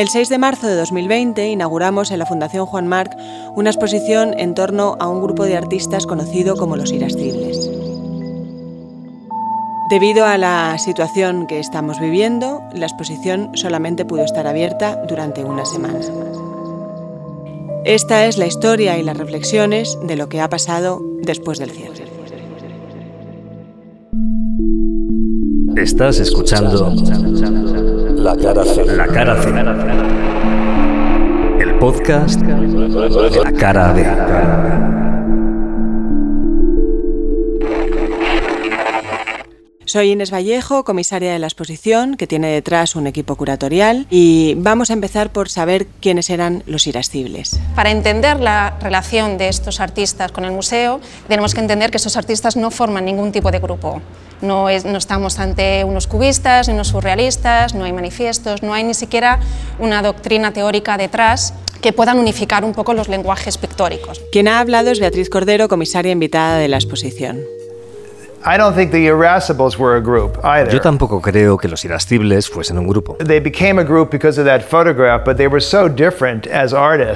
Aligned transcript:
El 0.00 0.08
6 0.08 0.30
de 0.30 0.38
marzo 0.38 0.66
de 0.66 0.76
2020 0.76 1.50
inauguramos 1.50 2.10
en 2.10 2.20
la 2.20 2.24
Fundación 2.24 2.64
Juan 2.64 2.88
Marc 2.88 3.14
una 3.54 3.68
exposición 3.68 4.32
en 4.38 4.54
torno 4.54 4.96
a 4.98 5.06
un 5.06 5.20
grupo 5.20 5.44
de 5.44 5.58
artistas 5.58 6.06
conocido 6.06 6.56
como 6.56 6.74
los 6.74 6.90
irascibles. 6.90 7.70
Debido 9.90 10.24
a 10.24 10.38
la 10.38 10.78
situación 10.78 11.46
que 11.46 11.58
estamos 11.58 12.00
viviendo, 12.00 12.62
la 12.72 12.86
exposición 12.86 13.50
solamente 13.52 14.06
pudo 14.06 14.24
estar 14.24 14.46
abierta 14.46 14.98
durante 15.06 15.44
una 15.44 15.66
semana. 15.66 16.00
Esta 17.84 18.24
es 18.24 18.38
la 18.38 18.46
historia 18.46 18.96
y 18.96 19.02
las 19.02 19.18
reflexiones 19.18 19.98
de 20.02 20.16
lo 20.16 20.30
que 20.30 20.40
ha 20.40 20.48
pasado 20.48 21.02
después 21.24 21.58
del 21.58 21.72
cierre. 21.72 22.06
Estás 25.76 26.20
escuchando 26.20 26.90
La 28.20 28.36
Cara 28.36 28.62
C. 28.64 28.84
La 28.84 29.06
Cara 29.06 29.34
C. 29.40 29.48
El 31.58 31.74
podcast 31.78 32.38
de 32.42 33.40
La 33.42 33.52
Cara 33.52 33.92
B. 33.94 34.99
Soy 39.90 40.12
Inés 40.12 40.32
Vallejo, 40.32 40.84
comisaria 40.84 41.32
de 41.32 41.40
la 41.40 41.48
exposición, 41.48 42.16
que 42.16 42.28
tiene 42.28 42.46
detrás 42.46 42.94
un 42.94 43.08
equipo 43.08 43.34
curatorial, 43.34 44.06
y 44.08 44.54
vamos 44.56 44.90
a 44.90 44.92
empezar 44.92 45.32
por 45.32 45.48
saber 45.48 45.88
quiénes 46.00 46.30
eran 46.30 46.62
los 46.66 46.86
irascibles. 46.86 47.58
Para 47.74 47.90
entender 47.90 48.38
la 48.38 48.78
relación 48.80 49.36
de 49.36 49.48
estos 49.48 49.80
artistas 49.80 50.30
con 50.30 50.44
el 50.44 50.52
museo, 50.52 51.00
tenemos 51.26 51.54
que 51.54 51.60
entender 51.60 51.90
que 51.90 51.96
estos 51.96 52.16
artistas 52.16 52.54
no 52.56 52.70
forman 52.70 53.04
ningún 53.04 53.32
tipo 53.32 53.50
de 53.50 53.58
grupo. 53.58 54.00
No, 54.42 54.66
no, 54.84 54.96
estamos 54.96 55.40
ante 55.40 55.82
unos 55.82 56.06
cubistas, 56.06 56.68
ni 56.68 56.74
unos 56.74 56.86
surrealistas, 56.86 57.74
no 57.74 57.82
hay 57.82 57.92
manifiestos, 57.92 58.62
no 58.62 58.72
hay 58.72 58.84
ni 58.84 58.94
siquiera 58.94 59.40
una 59.80 60.02
doctrina 60.02 60.52
teórica 60.52 60.98
detrás 60.98 61.52
que 61.82 61.92
puedan 61.92 62.16
unificar 62.16 62.64
un 62.64 62.74
poco 62.74 62.94
los 62.94 63.08
lenguajes 63.08 63.58
pictóricos. 63.58 64.20
Quien 64.30 64.46
ha 64.46 64.60
hablado 64.60 64.92
es 64.92 65.00
Beatriz 65.00 65.28
Cordero, 65.28 65.68
comisaria 65.68 66.12
invitada 66.12 66.58
de 66.58 66.68
la 66.68 66.76
exposición. 66.76 67.40
Yo 70.72 70.80
tampoco 70.80 71.20
creo 71.20 71.58
que 71.58 71.68
los 71.68 71.84
irascibles 71.84 72.48
fuesen 72.48 72.78
un 72.78 72.86
grupo. 72.88 73.18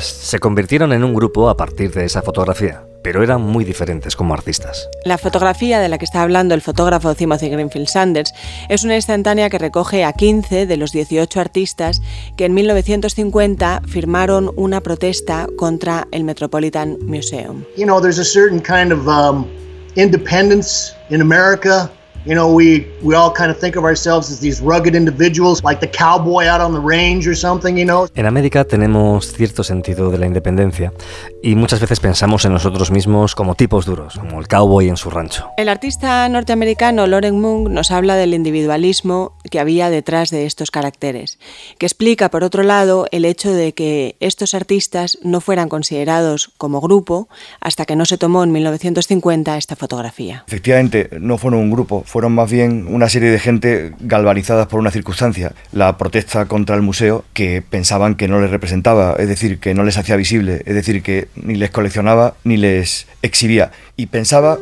Se 0.05 0.39
convirtieron 0.39 0.93
en 0.93 1.03
un 1.03 1.15
grupo 1.15 1.49
a 1.49 1.57
partir 1.57 1.93
de 1.95 2.05
esa 2.05 2.21
fotografía, 2.21 2.83
pero 3.03 3.23
eran 3.23 3.41
muy 3.41 3.65
diferentes 3.65 4.17
como 4.17 4.35
artistas. 4.35 4.91
La 5.07 5.17
fotografía 5.17 5.81
de 5.81 5.89
la 5.89 5.97
que 5.97 6.05
está 6.05 6.21
hablando 6.21 6.55
el 6.55 6.61
fotógrafo 6.61 7.15
Timothy 7.15 7.49
Greenfield 7.49 7.89
Sanders 7.89 8.35
es 8.69 8.85
una 8.85 8.97
instantánea 8.97 9.49
que 9.49 9.59
recoge 9.59 10.05
a 10.05 10.13
15 10.13 10.67
de 10.67 10.77
los 10.77 10.93
18 10.93 11.41
artistas 11.41 12.03
que 12.37 12.45
en 12.45 12.53
1950 12.53 13.81
firmaron 13.89 14.51
una 14.57 14.83
protesta 14.83 15.47
contra 15.57 16.07
el 16.11 16.25
Metropolitan 16.25 16.99
Museum. 17.01 17.65
You 17.79 17.87
know, 17.87 17.99
there's 17.99 18.19
a 18.19 18.25
certain 18.25 18.61
kind 18.61 18.93
of 18.93 19.09
um, 19.09 19.47
independence 19.97 20.95
in 21.11 21.21
America 21.21 21.91
You 22.27 22.35
know, 22.35 22.51
we, 22.51 22.87
we 23.03 23.15
all 23.15 23.31
kind 23.31 23.51
of 23.51 23.59
think 23.59 23.77
of 23.77 23.85
ourselves 23.85 24.31
as 24.31 24.41
these 24.41 24.63
rugged 24.63 24.95
individuals, 24.95 25.63
like 25.63 25.81
the 25.81 25.91
cowboy 25.91 26.47
out 26.47 26.63
on 26.63 26.73
the 26.73 26.81
range 26.81 27.29
or 27.29 27.37
something, 27.37 27.77
you 27.77 27.85
know. 27.85 28.09
En 28.15 28.25
América 28.25 28.65
tenemos 28.65 29.31
cierto 29.31 29.63
sentido 29.63 30.11
de 30.11 30.17
la 30.17 30.25
independencia 30.25 30.95
y 31.43 31.55
muchas 31.55 31.81
veces 31.81 32.01
pensamos 32.01 32.47
en 32.47 32.55
nosotros 32.55 32.91
mismos 32.91 33.35
como 33.35 33.57
tipos 33.57 33.85
duros, 33.85 34.15
como 34.19 34.41
el 34.41 34.49
cowboy 34.49 34.89
en 34.89 34.97
su 34.97 35.11
rancho. 35.11 35.51
El 35.59 35.69
artista 35.69 36.27
norteamericano 36.31 37.07
Loren 37.07 37.39
Moon 37.39 37.75
nos 37.75 37.91
habla 37.91 38.17
del 38.17 38.33
individualismo 38.33 39.37
que 39.51 39.61
había 39.61 39.91
detrás 39.91 40.31
de 40.31 40.47
estos 40.47 40.71
caracteres, 40.71 41.39
que 41.77 41.85
explica, 41.85 42.31
por 42.31 42.43
otro 42.43 42.63
lado, 42.63 43.07
el 43.11 43.27
hecho 43.27 43.53
de 43.53 43.75
que 43.75 44.17
estos 44.21 44.55
artistas 44.55 45.19
no 45.23 45.43
fueran 45.43 45.69
considerados 45.69 46.51
como 46.57 46.81
grupo 46.81 47.29
hasta 47.61 47.85
que 47.85 47.97
no 47.97 48.07
se 48.07 48.17
tomó 48.17 48.45
en 48.45 48.53
1950 48.53 49.59
esta 49.59 49.77
fotografía. 49.77 50.45
Efectivamente, 50.47 51.11
no 51.21 51.37
fueron 51.37 51.61
un 51.61 51.71
grupo, 51.71 52.03
fueron 52.15 52.33
más 52.33 52.49
bien 52.49 52.87
una 52.89 53.09
serie 53.09 53.29
de 53.29 53.41
gente 53.41 53.93
galvanizadas 53.99 54.69
por 54.69 54.79
una 54.79 54.93
circunstancia, 54.93 55.51
la 55.73 55.99
protesta 55.99 56.47
contra 56.47 56.77
el 56.77 56.83
museo, 56.83 57.25
que 57.33 57.61
pensaban 57.61 58.15
que 58.15 58.29
no 58.29 58.41
les 58.41 58.51
representaba, 58.51 59.17
es 59.19 59.27
decir, 59.27 59.59
que 59.59 59.75
no 59.75 59.83
les 59.83 59.99
hacía 59.99 60.15
visible, 60.15 60.63
es 60.65 60.77
decir, 60.77 61.03
que 61.03 61.27
ni 61.35 61.57
les 61.57 61.71
coleccionaba 61.71 62.35
ni 62.45 62.57
les 62.57 63.09
exhibía. 63.23 63.73
Y 63.97 64.07
pensaba, 64.07 64.59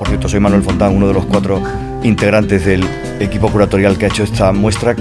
por 0.00 0.08
cierto, 0.08 0.28
soy 0.28 0.40
Manuel 0.40 0.64
Fontán, 0.64 0.96
uno 0.96 1.06
de 1.06 1.14
los 1.14 1.26
cuatro 1.26 1.62
integrantes 2.02 2.64
del 2.64 2.84
equipo 3.20 3.52
curatorial 3.52 3.96
que 3.96 4.06
ha 4.06 4.08
hecho 4.08 4.24
esta 4.24 4.50
muestra, 4.50 4.96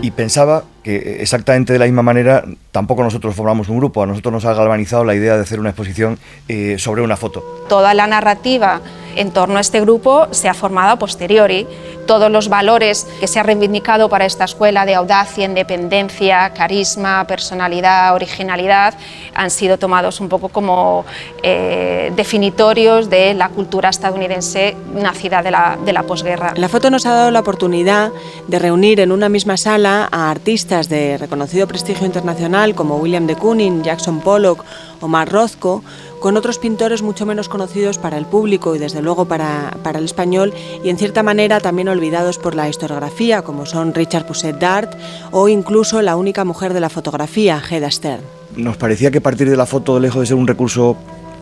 y 0.00 0.12
pensaba 0.12 0.62
que 0.82 1.20
exactamente 1.20 1.72
de 1.72 1.78
la 1.78 1.84
misma 1.86 2.02
manera 2.02 2.44
tampoco 2.70 3.02
nosotros 3.02 3.34
formamos 3.34 3.68
un 3.68 3.78
grupo, 3.78 4.02
a 4.02 4.06
nosotros 4.06 4.32
nos 4.32 4.44
ha 4.44 4.54
galvanizado 4.54 5.04
la 5.04 5.14
idea 5.14 5.36
de 5.36 5.42
hacer 5.42 5.60
una 5.60 5.70
exposición 5.70 6.18
eh, 6.48 6.76
sobre 6.78 7.02
una 7.02 7.16
foto. 7.16 7.44
Toda 7.68 7.94
la 7.94 8.06
narrativa 8.06 8.80
en 9.16 9.30
torno 9.30 9.58
a 9.58 9.60
este 9.60 9.80
grupo 9.80 10.28
se 10.30 10.48
ha 10.48 10.54
formado 10.54 10.92
a 10.92 10.98
posteriori. 10.98 11.66
Todos 12.06 12.30
los 12.30 12.48
valores 12.48 13.06
que 13.20 13.28
se 13.28 13.38
ha 13.38 13.42
reivindicado 13.42 14.08
para 14.08 14.24
esta 14.24 14.44
escuela 14.44 14.86
de 14.86 14.94
audacia, 14.94 15.44
independencia, 15.44 16.50
carisma, 16.50 17.26
personalidad, 17.26 18.14
originalidad, 18.14 18.94
han 19.34 19.50
sido 19.50 19.78
tomados 19.78 20.18
un 20.20 20.28
poco 20.28 20.48
como 20.48 21.04
eh, 21.42 22.10
definitorios 22.16 23.08
de 23.08 23.34
la 23.34 23.50
cultura 23.50 23.90
estadounidense 23.90 24.74
nacida 24.94 25.42
de 25.42 25.50
la, 25.50 25.78
de 25.84 25.92
la 25.92 26.02
posguerra. 26.02 26.54
La 26.56 26.68
foto 26.68 26.90
nos 26.90 27.06
ha 27.06 27.12
dado 27.12 27.30
la 27.30 27.40
oportunidad 27.40 28.10
de 28.48 28.58
reunir 28.58 28.98
en 28.98 29.12
una 29.12 29.28
misma 29.28 29.56
sala 29.56 30.08
a 30.10 30.30
artistas 30.30 30.71
de 30.72 31.18
reconocido 31.18 31.68
prestigio 31.68 32.06
internacional 32.06 32.74
como 32.74 32.96
William 32.96 33.26
de 33.26 33.36
Kooning, 33.36 33.82
Jackson 33.82 34.20
Pollock 34.20 34.64
o 35.02 35.06
Mark 35.06 35.30
Rothko, 35.30 35.84
con 36.18 36.38
otros 36.38 36.58
pintores 36.58 37.02
mucho 37.02 37.26
menos 37.26 37.50
conocidos 37.50 37.98
para 37.98 38.16
el 38.16 38.24
público 38.24 38.74
y 38.74 38.78
desde 38.78 39.02
luego 39.02 39.26
para, 39.26 39.76
para, 39.82 39.98
el 39.98 40.06
español 40.06 40.54
y 40.82 40.88
en 40.88 40.96
cierta 40.96 41.22
manera 41.22 41.60
también 41.60 41.88
olvidados 41.88 42.38
por 42.38 42.54
la 42.54 42.70
historiografía 42.70 43.42
como 43.42 43.66
son 43.66 43.92
Richard 43.92 44.24
Pousset 44.24 44.58
Dart 44.58 44.94
o 45.30 45.46
incluso 45.48 46.00
la 46.00 46.16
única 46.16 46.42
mujer 46.46 46.72
de 46.72 46.80
la 46.80 46.88
fotografía, 46.88 47.60
Hedda 47.70 47.90
Stern. 47.90 48.22
Nos 48.56 48.78
parecía 48.78 49.10
que 49.10 49.20
partir 49.20 49.50
de 49.50 49.58
la 49.58 49.66
foto, 49.66 50.00
lejos 50.00 50.20
de 50.20 50.26
ser 50.26 50.36
un 50.36 50.46
recurso, 50.46 50.96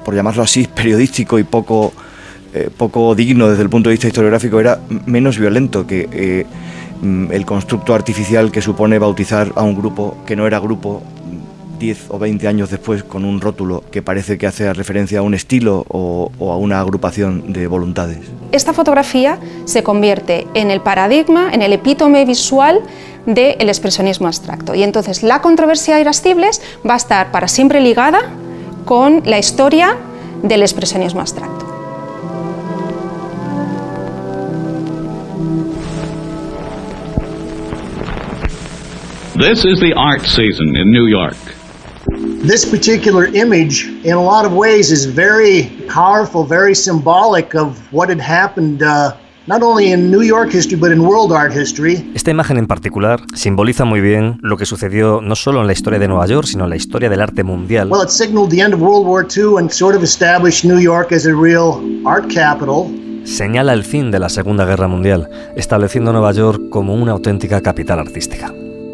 por 0.05 0.13
llamarlo 0.13 0.43
así, 0.43 0.69
periodístico 0.75 1.39
y 1.39 1.45
poco, 1.45 1.93
eh, 2.53 2.69
poco 2.77 3.15
digno 3.15 3.49
desde 3.49 3.63
el 3.63 3.71
punto 3.71 3.91
de 3.91 3.95
vista 3.95 4.09
historiográfico, 4.09 4.59
era 4.59 4.81
menos 5.07 5.39
violento 5.39 5.87
que 5.87 6.09
eh, 6.11 6.47
el 7.03 7.47
constructo 7.47 7.95
artificial 7.95 8.53
que 8.53 8.63
supone 8.63 8.99
bautizar 8.99 9.53
a 9.55 9.63
un 9.63 9.75
grupo 9.75 10.17
que 10.27 10.37
no 10.37 10.47
era 10.47 10.59
grupo 10.59 11.03
10 11.79 12.11
o 12.11 12.19
20 12.19 12.47
años 12.47 12.71
después 12.71 13.03
con 13.03 13.25
un 13.25 13.41
rótulo 13.41 13.83
que 13.91 14.03
parece 14.03 14.39
que 14.39 14.47
hace 14.47 14.73
referencia 14.73 15.21
a 15.21 15.23
un 15.23 15.35
estilo 15.35 15.85
o, 15.89 16.31
o, 16.39 16.53
a 16.53 16.57
una 16.57 16.79
agrupación 16.81 17.53
de 17.53 17.67
voluntades. 17.67 18.19
Esta 18.53 18.73
fotografía 18.73 19.39
se 19.65 19.83
convierte 19.83 20.47
en 20.55 20.71
el 20.71 20.81
paradigma, 20.83 21.53
en 21.53 21.63
el 21.63 21.73
epítome 21.73 22.25
visual 22.25 22.81
del 23.27 23.69
expresionismo 23.69 24.27
abstracto. 24.27 24.75
Y 24.75 24.83
entonces 24.83 25.23
la 25.23 25.41
controversia 25.41 25.97
de 25.97 26.03
Irascibles 26.03 26.61
va 26.89 26.95
a 26.95 26.99
estar 26.99 27.33
para 27.33 27.49
siempre 27.49 27.81
ligada 27.81 28.21
con 28.85 29.23
la 29.25 29.39
historia 29.39 29.97
del 30.43 30.63
expresionismo 30.63 31.21
abstracto. 31.21 31.60
This 39.41 39.65
is 39.65 39.81
the 39.81 39.95
art 39.95 40.21
season 40.27 40.77
in 40.77 40.91
New 40.93 41.07
York. 41.07 41.35
This 42.47 42.67
particular 42.67 43.25
image, 43.35 43.87
in 44.05 44.13
a 44.13 44.23
lot 44.23 44.45
of 44.45 44.53
ways, 44.53 44.91
is 44.91 45.07
very 45.07 45.71
powerful, 45.89 46.45
very 46.45 46.75
symbolic 46.75 47.55
of 47.55 47.81
what 47.91 48.11
had 48.11 48.21
happened. 48.21 48.83
Uh, 48.83 49.17
not 49.47 49.63
only 49.63 49.93
in 49.93 50.11
New 50.11 50.21
York 50.21 50.53
history, 50.53 50.77
but 50.79 50.93
in 50.93 51.01
world 51.01 51.33
art 51.33 51.55
history. 51.55 52.05
Esta 52.15 52.31
imagen 52.31 52.59
en 52.59 52.67
particular 52.67 53.23
simboliza 53.35 53.87
muy 53.87 54.03
bien 54.03 54.39
lo 54.43 54.59
que 54.59 54.67
sucedió 54.67 55.23
no 55.23 55.35
solo 55.35 55.63
en 55.63 55.67
la 55.67 55.73
historia 55.73 55.99
de 55.99 56.07
Nueva 56.07 56.27
York, 56.27 56.47
sino 56.47 56.65
en 56.65 56.71
la 56.71 56.77
historia 56.77 57.09
del 57.09 57.23
arte 57.23 57.43
mundial. 57.43 57.89
Well, 57.91 58.03
it 58.03 58.11
signaled 58.11 58.51
the 58.51 58.61
end 58.61 58.75
of 58.75 58.83
World 58.83 59.07
War 59.07 59.27
II 59.27 59.57
and 59.59 59.71
sort 59.71 59.97
of 59.97 60.03
established 60.03 60.67
New 60.67 60.81
York 60.81 61.13
as 61.13 61.25
a 61.25 61.35
real 61.35 61.81
art 62.05 62.31
capital. 62.31 62.95
Señala 63.25 63.73
el 63.73 63.85
fin 63.85 64.11
de 64.11 64.19
la 64.19 64.29
Segunda 64.29 64.67
Guerra 64.67 64.87
Mundial, 64.87 65.31
estableciendo 65.57 66.13
Nueva 66.13 66.33
York 66.33 66.69
como 66.69 66.95
una 66.95 67.13
auténtica 67.13 67.63
capital 67.63 68.01
artística. 68.01 68.53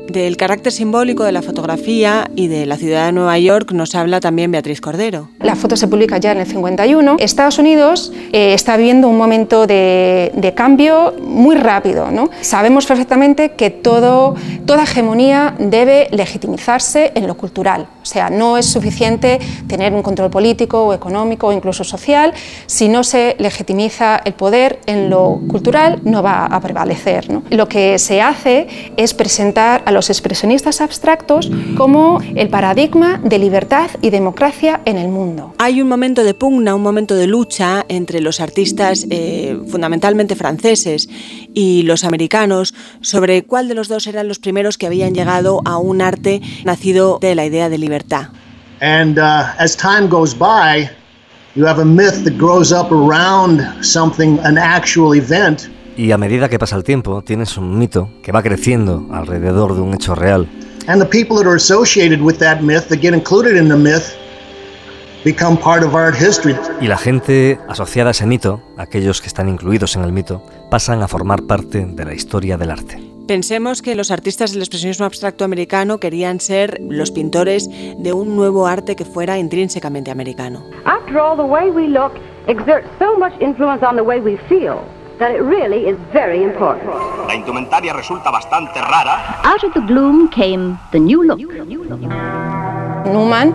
Del 0.09 0.37
carácter 0.37 0.73
simbólico 0.73 1.25
de 1.25 1.33
la 1.33 1.43
fotografía 1.43 2.31
y 2.37 2.47
de 2.49 2.65
la 2.65 2.77
ciudad 2.77 3.07
de 3.07 3.13
Nueva 3.13 3.39
York 3.39 3.73
nos 3.73 3.95
habla 3.95 4.21
también 4.21 4.53
Beatriz 4.53 4.81
Cordero. 4.81 5.29
La 5.41 5.57
foto 5.57 5.77
se 5.77 5.89
publica 5.89 6.19
ya 6.19 6.33
en 6.33 6.39
el 6.39 6.47
51. 6.47 7.17
Estados 7.19 7.59
Unidos 7.59 8.13
eh, 8.33 8.55
está 8.55 8.77
viviendo 8.77 9.09
un 9.09 9.19
momento 9.19 9.67
de, 9.67 10.53
cambio 10.55 11.15
muy 11.21 11.57
rápido. 11.57 12.11
¿no? 12.11 12.31
Sabemos 12.41 12.87
perfectamente 12.87 13.53
que 13.53 13.71
toda 13.71 14.35
hegemonía 14.83 15.55
debe 15.59 16.09
legitimizarse 16.13 17.13
en 17.15 17.27
lo 17.27 17.37
cultural. 17.37 17.89
O 18.03 18.07
sea, 18.07 18.31
no 18.31 18.57
es 18.57 18.67
suficiente 18.67 19.41
tener 19.67 19.93
un 19.93 20.03
control 20.03 20.31
político 20.31 20.87
o 20.87 20.95
económico 20.95 21.49
o 21.49 21.53
incluso 21.53 21.83
social. 21.83 22.33
Si 22.67 22.89
no 22.89 23.03
se 23.03 23.35
legitimiza 23.41 24.23
el 24.25 24.35
poder 24.35 24.79
en 24.87 25.11
lo 25.11 25.41
cultural, 25.49 26.01
no 26.05 26.23
va 26.23 26.47
a 26.47 26.61
prevalecer. 26.61 27.27
Lo 27.51 27.69
que 27.69 27.99
se 27.99 28.23
hace 28.23 28.93
es 28.97 29.13
presentar 29.13 29.83
a 29.85 29.91
los 29.97 30.11
expresionistas 30.11 30.83
abstractos 30.83 31.51
como 31.75 32.21
el 32.35 32.51
paradigma 32.51 33.19
de 33.25 33.39
libertad 33.39 33.89
y 34.03 34.11
democracia 34.11 34.83
en 34.85 34.99
el 34.99 35.09
mundo. 35.09 35.55
Hay 35.57 35.81
un 35.81 35.89
momento 35.89 36.23
de 36.23 36.35
pugna, 36.35 36.75
un 36.75 36.83
momento 36.83 37.15
de 37.15 37.27
lucha 37.27 37.87
entre 37.89 38.21
los 38.21 38.41
artistas 38.41 39.07
eh, 39.09 39.59
fundamentalmente 39.67 40.37
franceses 40.37 41.09
y 41.55 41.83
los 41.85 42.05
americanos 42.05 42.75
sobre 43.01 43.45
cuál 43.45 43.69
de 43.69 43.75
los 43.75 43.89
dos 43.89 44.07
eran 44.07 44.29
los 44.29 44.39
primeros 44.39 44.77
que 44.77 44.87
habían 44.87 45.15
llegado 45.15 45.63
a 45.65 45.79
un 45.79 46.03
arte 46.03 46.43
nacido 46.65 47.19
de 47.19 47.35
la 47.35 47.47
idea 47.47 47.71
de 47.71 47.79
libertad. 47.79 48.29
And 48.83 49.19
uh, 49.19 49.55
as 49.59 49.75
time 49.75 50.09
goes 50.11 50.35
by, 50.35 50.91
you 51.55 51.65
have 51.65 51.81
a 51.81 51.87
myth 51.87 52.23
that 52.25 52.37
grows 52.37 52.71
up 52.71 52.93
around 52.93 53.63
something, 53.83 54.39
an 54.41 54.59
actual 54.59 55.15
event. 55.15 55.71
Y 55.97 56.13
a 56.13 56.19
medida 56.19 56.51
que 56.51 56.59
pasa 56.59 56.77
el 56.77 56.85
tiempo, 56.85 57.23
tienes 57.23 57.57
un 57.57 57.79
mito 57.79 58.11
que 58.23 58.31
va 58.31 58.43
creciendo 58.43 59.07
alrededor 59.13 59.75
de 59.75 59.81
un 59.81 59.95
hecho 59.95 60.15
real. 60.15 60.47
And 60.89 61.03
the 61.03 61.09
people 61.09 61.37
that 61.37 61.47
are 61.47 61.57
associated 61.57 62.21
with 62.21 62.37
that 62.37 62.61
myth, 62.61 62.89
that 62.89 63.01
get 63.01 63.15
included 63.15 63.57
in 63.57 63.69
the 63.69 63.77
myth, 63.77 64.15
become 65.25 65.57
part 65.57 65.83
of 65.83 65.95
art 65.95 66.15
history. 66.15 66.55
Y 66.83 66.87
la 66.87 66.99
gente 66.99 67.59
asociada 67.67 68.11
a 68.11 68.13
ese 68.13 68.27
mito, 68.27 68.61
aquellos 68.77 69.23
que 69.23 69.27
están 69.27 69.49
incluidos 69.49 69.97
en 69.97 70.05
el 70.05 70.13
mito, 70.13 70.43
pasan 70.71 71.03
a 71.03 71.09
formar 71.09 71.45
parte 71.45 71.87
de 71.87 72.05
la 72.05 72.13
historia 72.13 72.59
del 72.59 72.71
arte. 72.71 73.03
Pensemos 73.27 73.83
que 73.83 73.97
los 73.97 74.11
artistas 74.11 74.53
del 74.53 74.61
expresionismo 74.61 75.07
abstracto 75.07 75.45
americano 75.45 75.99
querían 75.99 76.39
ser 76.39 76.79
los 76.81 77.11
pintores 77.11 77.69
de 77.99 78.13
un 78.13 78.37
nuevo 78.37 78.67
arte 78.67 78.95
que 78.95 79.05
fuera 79.05 79.39
intrínsecamente 79.39 80.11
americano. 80.13 80.63
After 80.85 81.19
all, 81.19 81.37
the 81.37 81.43
way 81.43 81.71
we 81.71 81.89
look 81.89 82.13
exerts 82.47 82.87
so 83.01 83.19
much 83.19 83.33
influence 83.41 83.85
on 83.85 83.97
the 83.97 84.03
way 84.03 84.21
we 84.21 84.37
feel 84.49 84.85
that 85.19 85.31
it 85.31 85.43
really 85.43 85.89
is 85.89 85.97
very 86.13 86.43
important. 86.43 86.91
La 87.27 87.35
indumentaria 87.35 87.93
resulta 87.93 88.31
bastante 88.31 88.81
rara. 88.81 89.41
Out 89.45 89.65
of 89.65 89.73
the 89.75 89.81
gloom 89.81 90.29
came 90.29 90.79
the 90.93 90.99
new 90.99 91.23
look. 91.23 91.39
Newman 93.07 93.55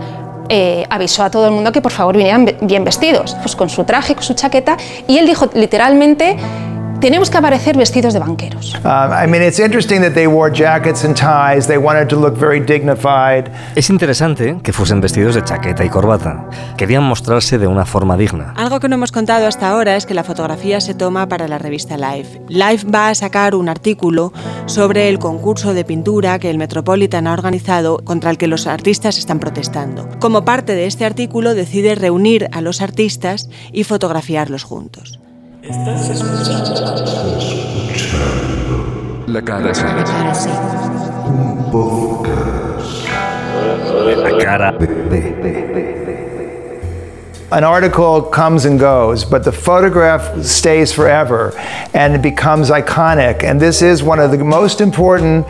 eh, 0.49 0.85
avisó 0.89 1.23
a 1.23 1.29
todo 1.29 1.47
el 1.47 1.51
mundo 1.51 1.71
que 1.71 1.81
por 1.81 1.91
favor 1.91 2.15
vinieran 2.15 2.45
bien 2.61 2.83
vestidos, 2.83 3.35
pues 3.41 3.55
con 3.55 3.69
su 3.69 3.83
traje, 3.83 4.15
con 4.15 4.23
su 4.23 4.33
chaqueta, 4.33 4.77
y 5.07 5.17
él 5.17 5.25
dijo 5.25 5.49
literalmente, 5.53 6.37
tenemos 7.01 7.31
que 7.31 7.37
aparecer 7.37 7.75
vestidos 7.75 8.13
de 8.13 8.19
banqueros. 8.19 8.75
I 8.85 9.27
mean, 9.27 9.43
it's 9.43 9.59
interesting 9.59 10.01
that 10.01 10.13
they 10.13 10.27
wore 10.27 10.53
jackets 10.53 11.03
and 11.03 11.15
ties. 11.15 11.67
They 11.67 11.77
wanted 11.77 12.07
to 12.09 12.15
look 12.15 12.37
very 12.37 12.59
dignified. 12.59 13.51
Es 13.75 13.89
interesante 13.89 14.57
que 14.63 14.71
fuesen 14.71 15.01
vestidos 15.01 15.33
de 15.35 15.43
chaqueta 15.43 15.83
y 15.83 15.89
corbata. 15.89 16.47
Querían 16.77 17.03
mostrarse 17.03 17.57
de 17.57 17.65
una 17.65 17.85
forma 17.85 18.15
digna. 18.17 18.53
Algo 18.55 18.79
que 18.79 18.87
no 18.87 18.95
hemos 18.95 19.11
contado 19.11 19.47
hasta 19.47 19.69
ahora 19.69 19.95
es 19.95 20.05
que 20.05 20.13
la 20.13 20.23
fotografía 20.23 20.79
se 20.79 20.93
toma 20.93 21.27
para 21.27 21.47
la 21.47 21.57
revista 21.57 21.97
Life. 21.97 22.39
Life 22.47 22.87
va 22.87 23.09
a 23.09 23.15
sacar 23.15 23.55
un 23.55 23.67
artículo 23.67 24.31
sobre 24.67 25.09
el 25.09 25.17
concurso 25.17 25.73
de 25.73 25.83
pintura 25.83 26.37
que 26.37 26.51
el 26.51 26.59
Metropolitan 26.59 27.25
ha 27.25 27.33
organizado 27.33 27.97
contra 27.97 28.29
el 28.29 28.37
que 28.37 28.47
los 28.47 28.67
artistas 28.67 29.17
están 29.17 29.39
protestando. 29.39 30.07
Como 30.19 30.45
parte 30.45 30.75
de 30.75 30.85
este 30.85 31.05
artículo 31.05 31.55
decide 31.55 31.95
reunir 31.95 32.47
a 32.51 32.61
los 32.61 32.81
artistas 32.81 33.49
y 33.73 33.85
fotografiarlos 33.85 34.63
juntos. 34.63 35.19
La 35.63 35.69
cara 39.43 39.71
La 44.15 44.31
cara 44.39 44.75
An 47.51 47.63
article 47.63 48.23
comes 48.23 48.65
and 48.65 48.79
goes, 48.79 49.23
but 49.23 49.43
the 49.43 49.51
photograph 49.51 50.43
stays 50.43 50.91
forever 50.91 51.53
and 51.93 52.15
it 52.15 52.23
becomes 52.23 52.71
iconic. 52.71 53.43
And 53.43 53.59
this 53.59 53.83
is 53.83 54.01
one 54.01 54.19
of 54.19 54.31
the 54.31 54.43
most 54.43 54.81
important 54.81 55.45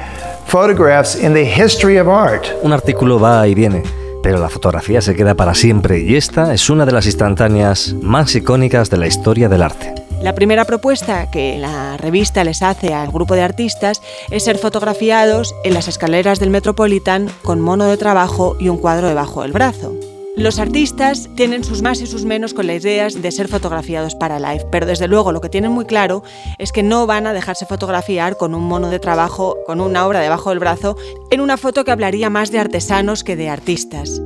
photographs 0.45 1.15
in 1.15 1.33
the 1.33 1.45
history 1.45 1.97
of 1.97 2.09
art. 2.09 2.51
Un 2.63 2.73
artículo 2.73 3.17
va 3.17 3.47
y 3.47 3.53
viene, 3.53 3.83
pero 4.21 4.39
la 4.39 4.49
fotografía 4.49 4.99
se 4.99 5.15
queda 5.15 5.35
para 5.35 5.55
siempre 5.55 5.99
y 5.99 6.17
esta 6.17 6.53
es 6.53 6.69
una 6.69 6.85
de 6.85 6.91
las 6.91 7.05
instantáneas 7.05 7.95
más 8.01 8.35
icónicas 8.35 8.89
de 8.89 8.97
la 8.97 9.07
historia 9.07 9.47
del 9.47 9.61
arte. 9.61 10.00
La 10.21 10.35
primera 10.35 10.65
propuesta 10.65 11.31
que 11.31 11.57
la 11.57 11.97
revista 11.97 12.44
les 12.44 12.62
hace 12.62 12.94
al 12.94 13.12
grupo 13.12 13.33
de 13.33 13.41
artistas 13.41 14.03
es 14.29 14.44
ser 14.44 14.59
fotografiados 14.59 15.56
en 15.63 15.73
las 15.73 15.88
escaleras 15.88 16.39
del 16.39 16.51
Metropolitan 16.51 17.27
con 17.41 17.59
mono 17.59 17.85
de 17.85 17.97
trabajo 17.97 18.56
y 18.59 18.69
un 18.69 18.77
cuadro 18.77 19.07
debajo 19.07 19.41
del 19.41 19.51
brazo. 19.51 19.95
Los 20.38 20.59
artistas 20.59 21.27
tienen 21.35 21.63
sus 21.63 21.81
más 21.81 22.01
y 22.01 22.07
sus 22.07 22.23
menos 22.23 22.53
con 22.53 22.68
las 22.68 22.77
ideas 22.77 23.19
de 23.19 23.31
ser 23.31 23.47
fotografiados 23.47 24.13
para 24.13 24.39
Life, 24.39 24.68
pero 24.71 24.85
desde 24.85 25.07
luego 25.07 25.31
lo 25.31 25.41
que 25.41 25.50
tienen 25.50 25.71
muy 25.71 25.85
claro 25.85 26.24
es 26.59 26.71
que 26.71 26.83
no 26.83 27.07
van 27.07 27.25
a 27.25 27.33
dejarse 27.33 27.65
fotografiar 27.65 28.38
con 28.38 28.53
un 28.53 28.63
mono 28.63 28.91
de 28.91 29.00
trabajo, 29.00 29.57
con 29.65 29.81
una 29.81 30.06
obra 30.06 30.19
debajo 30.19 30.51
del 30.51 30.59
brazo, 30.59 30.97
en 31.31 31.41
una 31.41 31.57
foto 31.57 31.83
que 31.83 31.91
hablaría 31.91 32.29
más 32.29 32.51
de 32.51 32.59
artesanos 32.59 33.24
que 33.24 33.35
de 33.35 33.50
artistas. 33.50 34.21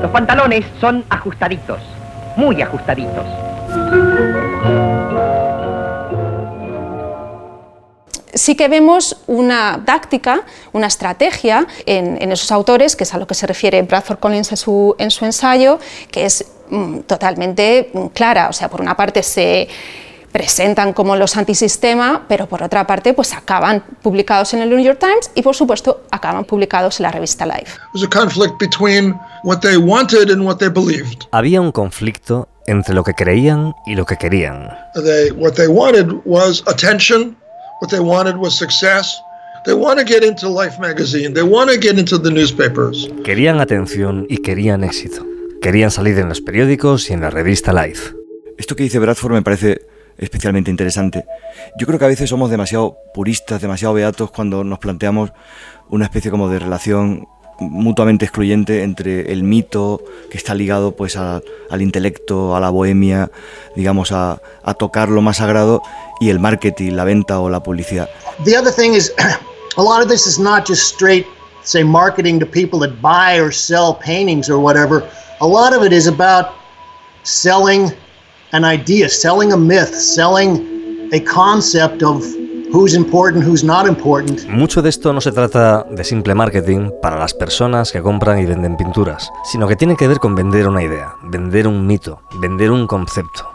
Los 0.00 0.10
pantalones 0.10 0.64
son 0.80 1.04
ajustaditos, 1.10 1.80
muy 2.36 2.62
ajustaditos. 2.62 3.26
sí 8.34 8.54
que 8.54 8.68
vemos 8.68 9.16
una 9.26 9.82
táctica, 9.84 10.42
una 10.72 10.86
estrategia 10.86 11.66
en, 11.84 12.32
esos 12.32 12.50
autores, 12.50 12.96
que 12.96 13.04
es 13.04 13.14
a 13.14 13.18
lo 13.18 13.26
que 13.26 13.34
se 13.34 13.46
refiere 13.46 13.82
Bradford 13.82 14.18
Collins 14.18 14.50
en 14.50 14.56
su, 14.56 14.94
en 14.98 15.10
su 15.10 15.24
ensayo, 15.24 15.78
que 16.10 16.24
es 16.24 16.44
mm, 16.70 17.00
totalmente 17.00 17.90
mm, 17.92 18.06
clara. 18.06 18.48
O 18.48 18.52
sea, 18.52 18.68
por 18.68 18.80
una 18.80 18.96
parte 18.96 19.22
se 19.22 19.68
presentan 20.32 20.92
como 20.92 21.16
los 21.16 21.36
antisistema, 21.36 22.24
pero 22.28 22.46
por 22.46 22.62
otra 22.62 22.86
parte 22.86 23.14
pues 23.14 23.32
acaban 23.32 23.82
publicados 24.02 24.54
en 24.54 24.60
el 24.62 24.70
New 24.70 24.80
York 24.80 24.98
Times 24.98 25.30
y 25.34 25.42
por 25.42 25.54
supuesto 25.54 26.02
acaban 26.10 26.44
publicados 26.44 27.00
en 27.00 27.04
la 27.04 27.12
revista 27.12 27.46
Life. 27.46 27.78
Había 31.32 31.60
un 31.60 31.72
conflicto 31.72 32.48
entre 32.66 32.94
lo 32.94 33.04
que 33.04 33.14
creían 33.14 33.74
y 33.86 33.94
lo 33.94 34.06
que 34.06 34.16
querían. 34.16 34.68
They, 34.94 35.30
what 35.32 35.54
they 35.54 35.66
wanted 35.66 36.12
was 36.24 36.62
attention, 36.66 37.36
what 37.80 37.90
they 37.90 38.00
wanted 38.00 38.36
was 38.36 38.54
success. 38.54 39.20
They 39.64 39.74
want 39.74 39.98
to 39.98 40.06
get 40.06 40.24
into 40.24 40.48
Life 40.48 40.78
magazine, 40.80 41.34
they 41.34 41.42
want 41.42 41.70
to 41.70 41.78
get 41.78 41.98
into 41.98 42.18
the 42.18 42.30
newspapers. 42.30 43.10
Querían 43.24 43.60
atención 43.60 44.26
y 44.28 44.38
querían 44.38 44.84
éxito. 44.84 45.26
Querían 45.60 45.90
salir 45.90 46.18
en 46.18 46.30
los 46.30 46.40
periódicos 46.40 47.10
y 47.10 47.12
en 47.12 47.20
la 47.20 47.28
revista 47.28 47.72
Life. 47.72 48.14
Esto 48.56 48.74
que 48.74 48.84
dice 48.84 48.98
Bradford 48.98 49.32
me 49.32 49.42
parece 49.42 49.89
especialmente 50.20 50.70
interesante. 50.70 51.24
Yo 51.78 51.86
creo 51.86 51.98
que 51.98 52.04
a 52.04 52.08
veces 52.08 52.30
somos 52.30 52.50
demasiado 52.50 52.98
puristas, 53.12 53.60
demasiado 53.60 53.94
beatos 53.94 54.30
cuando 54.30 54.62
nos 54.62 54.78
planteamos 54.78 55.32
una 55.88 56.04
especie 56.04 56.30
como 56.30 56.48
de 56.48 56.58
relación 56.58 57.26
mutuamente 57.58 58.24
excluyente 58.24 58.82
entre 58.84 59.32
el 59.32 59.42
mito 59.42 60.00
que 60.30 60.38
está 60.38 60.54
ligado 60.54 60.96
pues 60.96 61.16
a, 61.16 61.42
al 61.70 61.82
intelecto, 61.82 62.56
a 62.56 62.60
la 62.60 62.70
bohemia, 62.70 63.30
digamos 63.76 64.12
a, 64.12 64.40
a, 64.62 64.74
tocar 64.74 65.10
lo 65.10 65.20
más 65.20 65.38
sagrado 65.38 65.82
y 66.20 66.30
el 66.30 66.38
marketing, 66.38 66.92
la 66.92 67.04
venta 67.04 67.38
o 67.40 67.50
la 67.50 67.62
publicidad. 67.62 68.08
The 68.44 68.56
other 68.56 68.72
thing 68.72 68.94
is 68.94 69.12
a 69.76 69.82
lot 69.82 70.02
of 70.02 70.08
this 70.08 70.26
is 70.26 70.38
not 70.38 70.66
just 70.66 70.94
straight 70.94 71.26
say 71.62 71.82
marketing 71.82 72.40
to 72.40 72.46
people 72.46 72.78
that 72.80 73.00
buy 73.02 73.38
or 73.38 73.52
sell 73.52 73.94
paintings 73.94 74.48
or 74.48 74.58
whatever. 74.58 75.06
A 75.40 75.46
lot 75.46 75.74
of 75.74 75.84
it 75.84 75.92
is 75.92 76.06
about 76.06 76.54
selling 77.22 77.92
an 78.52 78.64
idea, 78.64 79.08
selling 79.08 79.52
a 79.52 79.56
myth, 79.56 79.94
selling 79.94 81.08
a 81.12 81.20
concept 81.20 82.02
of 82.02 82.24
who's 82.72 82.94
important, 82.94 83.44
who's 83.44 83.64
not 83.64 83.86
important. 83.86 84.48
Mucho 84.48 84.82
de 84.82 84.88
esto 84.88 85.12
no 85.12 85.20
se 85.20 85.32
trata 85.32 85.84
de 85.90 86.04
simple 86.04 86.34
marketing 86.34 86.90
para 87.02 87.18
las 87.18 87.34
personas 87.34 87.92
que 87.92 88.00
compran 88.02 88.40
y 88.40 88.46
venden 88.46 88.76
pinturas, 88.76 89.30
sino 89.44 89.68
que 89.68 89.76
tiene 89.76 89.96
que 89.96 90.08
ver 90.08 90.18
con 90.18 90.34
vender 90.34 90.68
una 90.68 90.82
idea, 90.82 91.14
vender 91.22 91.66
un 91.66 91.86
mito, 91.86 92.20
vender 92.40 92.70
un 92.70 92.86
concepto. 92.86 93.48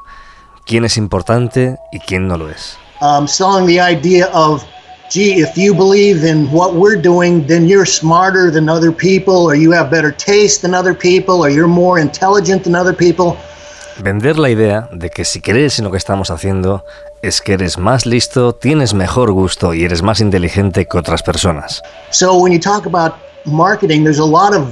¿Quién 0.66 0.86
es 0.86 0.98
importante 0.98 1.78
y 1.92 2.00
quién 2.00 2.28
no 2.28 2.38
lo 2.38 2.50
es? 2.50 2.78
Um, 3.02 3.28
selling 3.28 3.68
the 3.68 3.80
idea 3.80 4.28
of, 4.34 4.66
gee, 5.12 5.42
if 5.42 5.56
you 5.56 5.76
believe 5.76 6.26
in 6.26 6.48
what 6.52 6.74
we're 6.74 7.00
doing, 7.00 7.46
then 7.46 7.68
you're 7.68 7.86
smarter 7.86 8.50
than 8.50 8.70
other 8.70 8.92
people, 8.92 9.46
or 9.46 9.56
you 9.56 9.72
have 9.74 9.92
better 9.92 10.12
taste 10.12 10.62
than 10.62 10.74
other 10.74 10.96
people, 10.96 11.44
or 11.44 11.50
you're 11.50 11.68
more 11.68 12.00
intelligent 12.00 12.64
than 12.64 12.74
other 12.74 12.94
people. 12.94 13.38
Vender 14.00 14.38
la 14.38 14.50
idea 14.50 14.90
de 14.92 15.10
que 15.10 15.24
si 15.24 15.40
crees 15.40 15.80
en 15.80 15.86
lo 15.86 15.92
que 15.92 15.98
estamos 15.98 16.30
haciendo, 16.30 16.84
es 17.22 17.42
que 17.42 17.54
eres 17.54 17.78
más 17.78 18.06
listo, 18.06 18.54
tienes 18.54 18.94
mejor 18.94 19.32
gusto 19.32 19.74
y 19.74 19.86
eres 19.86 20.02
más 20.02 20.20
inteligente 20.20 20.86
que 20.86 20.98
otras 20.98 21.24
personas. 21.24 21.82
So 22.12 22.36
when 22.36 22.52
you 22.52 22.60
talk 22.60 22.86
about 22.86 23.14
marketing, 23.46 24.04
there's 24.04 24.20
a 24.20 24.26
lot 24.26 24.54
of 24.54 24.68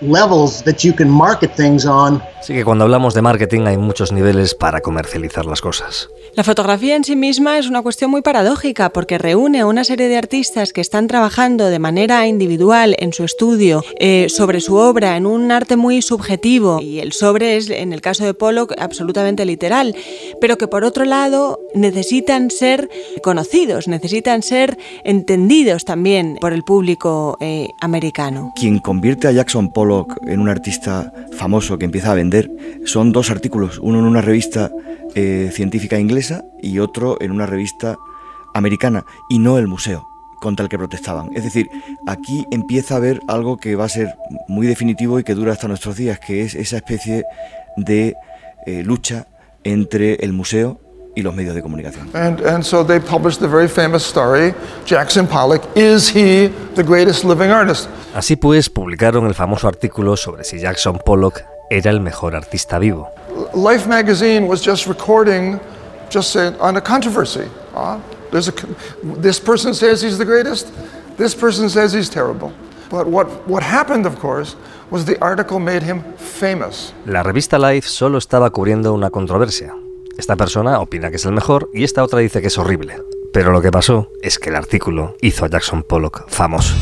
levels 0.00 0.62
that 0.64 0.78
you 0.78 0.94
can 0.94 1.08
market 1.08 1.54
things 1.54 1.86
on. 1.86 2.22
Así 2.38 2.54
que 2.54 2.64
cuando 2.64 2.84
hablamos 2.84 3.12
de 3.12 3.20
marketing 3.20 3.66
hay 3.66 3.76
muchos 3.76 4.12
niveles 4.12 4.54
para 4.54 4.80
comercializar 4.80 5.44
las 5.44 5.60
cosas. 5.60 6.08
La 6.34 6.44
fotografía 6.44 6.96
en 6.96 7.04
sí 7.04 7.16
misma 7.16 7.58
es 7.58 7.68
una 7.68 7.82
cuestión 7.82 8.10
muy 8.10 8.22
paradójica 8.22 8.90
porque 8.90 9.18
reúne 9.18 9.60
a 9.60 9.66
una 9.66 9.84
serie 9.84 10.08
de 10.08 10.16
artistas 10.16 10.72
que 10.72 10.80
están 10.80 11.06
trabajando 11.06 11.66
de 11.66 11.78
manera 11.78 12.26
individual 12.26 12.96
en 12.98 13.12
su 13.12 13.24
estudio 13.24 13.84
eh, 13.98 14.28
sobre 14.30 14.60
su 14.60 14.76
obra 14.76 15.16
en 15.16 15.26
un 15.26 15.52
arte 15.52 15.76
muy 15.76 16.00
subjetivo 16.00 16.80
y 16.80 17.00
el 17.00 17.12
sobre 17.12 17.58
es 17.58 17.68
en 17.68 17.92
el 17.92 18.00
caso 18.00 18.24
de 18.24 18.32
Pollock 18.32 18.72
absolutamente 18.78 19.44
literal, 19.44 19.94
pero 20.40 20.56
que 20.56 20.66
por 20.66 20.84
otro 20.84 21.04
lado 21.04 21.60
necesitan 21.74 22.50
ser 22.50 22.88
conocidos, 23.22 23.86
necesitan 23.86 24.42
ser 24.42 24.78
entendidos 25.04 25.84
también 25.84 26.38
por 26.40 26.54
el 26.54 26.64
público 26.64 27.36
eh, 27.40 27.68
americano. 27.80 28.52
Quien 28.56 28.78
convierte 28.78 29.28
a 29.28 29.32
Jackson 29.32 29.70
Pollock 29.72 29.89
en 30.26 30.40
un 30.40 30.48
artista 30.48 31.12
famoso 31.32 31.78
que 31.78 31.84
empieza 31.84 32.12
a 32.12 32.14
vender 32.14 32.50
son 32.84 33.12
dos 33.12 33.30
artículos, 33.30 33.78
uno 33.78 33.98
en 33.98 34.04
una 34.04 34.20
revista 34.20 34.70
eh, 35.14 35.50
científica 35.52 35.98
inglesa 35.98 36.44
y 36.62 36.78
otro 36.78 37.16
en 37.20 37.32
una 37.32 37.46
revista 37.46 37.96
americana, 38.54 39.04
y 39.28 39.38
no 39.38 39.58
el 39.58 39.66
museo 39.66 40.06
contra 40.40 40.64
el 40.64 40.70
que 40.70 40.78
protestaban. 40.78 41.30
Es 41.34 41.44
decir, 41.44 41.68
aquí 42.06 42.46
empieza 42.50 42.94
a 42.94 42.96
haber 42.98 43.20
algo 43.28 43.56
que 43.56 43.76
va 43.76 43.84
a 43.84 43.88
ser 43.88 44.14
muy 44.48 44.66
definitivo 44.66 45.18
y 45.18 45.24
que 45.24 45.34
dura 45.34 45.52
hasta 45.52 45.68
nuestros 45.68 45.96
días, 45.96 46.18
que 46.18 46.42
es 46.42 46.54
esa 46.54 46.76
especie 46.76 47.24
de 47.76 48.14
eh, 48.66 48.82
lucha 48.84 49.26
entre 49.64 50.14
el 50.14 50.32
museo 50.32 50.80
y 51.14 51.22
los 51.22 51.34
medios 51.34 51.54
de 51.54 51.62
comunicación. 51.62 52.08
And, 52.14 52.40
and 52.40 52.64
so 52.64 52.84
they 52.84 53.00
published 53.00 53.40
the 53.40 53.48
very 53.48 53.68
famous 53.68 54.04
story 54.04 54.54
Jackson 54.84 55.26
Pollock, 55.26 55.62
is 55.76 56.08
he 56.08 56.48
the 56.74 56.82
greatest 56.82 57.24
living 57.24 57.50
artist? 57.50 57.88
Así 58.14 58.36
pues, 58.36 58.68
publicaron 58.68 59.26
el 59.26 59.34
famoso 59.34 59.68
artículo 59.68 60.16
sobre 60.16 60.44
si 60.44 60.58
Jackson 60.58 60.98
Pollock 61.04 61.42
era 61.70 61.90
el 61.90 62.00
mejor 62.00 62.34
artista 62.34 62.78
vivo. 62.78 63.08
Life 63.54 63.88
magazine 63.88 64.46
was 64.48 64.60
just 64.64 64.86
recording, 64.86 65.60
just 66.10 66.32
saying, 66.32 66.56
on 66.60 66.76
a 66.76 66.80
controversy. 66.80 67.48
Uh, 67.74 67.98
there's 68.30 68.48
a, 68.48 68.52
this 69.20 69.38
person 69.40 69.74
says 69.74 70.02
he's 70.02 70.18
the 70.18 70.24
greatest, 70.24 70.72
this 71.16 71.34
person 71.34 71.68
says 71.68 71.92
he's 71.92 72.10
terrible. 72.10 72.52
But 72.90 73.06
what, 73.06 73.28
what 73.46 73.62
happened, 73.62 74.04
of 74.04 74.18
course, 74.18 74.56
was 74.90 75.04
the 75.04 75.16
article 75.20 75.60
made 75.60 75.82
him 75.82 76.02
famous. 76.16 76.92
La 77.06 77.22
revista 77.22 77.58
Life 77.58 77.88
solo 77.88 78.18
estaba 78.18 78.50
cubriendo 78.50 78.92
una 78.92 79.10
controversia. 79.10 79.72
Esta 80.20 80.36
persona 80.36 80.80
opina 80.80 81.08
que 81.08 81.16
es 81.16 81.24
el 81.24 81.32
mejor 81.32 81.70
y 81.72 81.82
esta 81.82 82.04
otra 82.04 82.20
dice 82.20 82.42
que 82.42 82.48
es 82.48 82.58
horrible. 82.58 82.96
Pero 83.32 83.52
lo 83.52 83.62
que 83.62 83.70
pasó 83.70 84.12
es 84.20 84.38
que 84.38 84.50
el 84.50 84.56
artículo 84.56 85.16
hizo 85.22 85.46
a 85.46 85.48
Jackson 85.48 85.82
Pollock 85.82 86.28
famoso. 86.28 86.74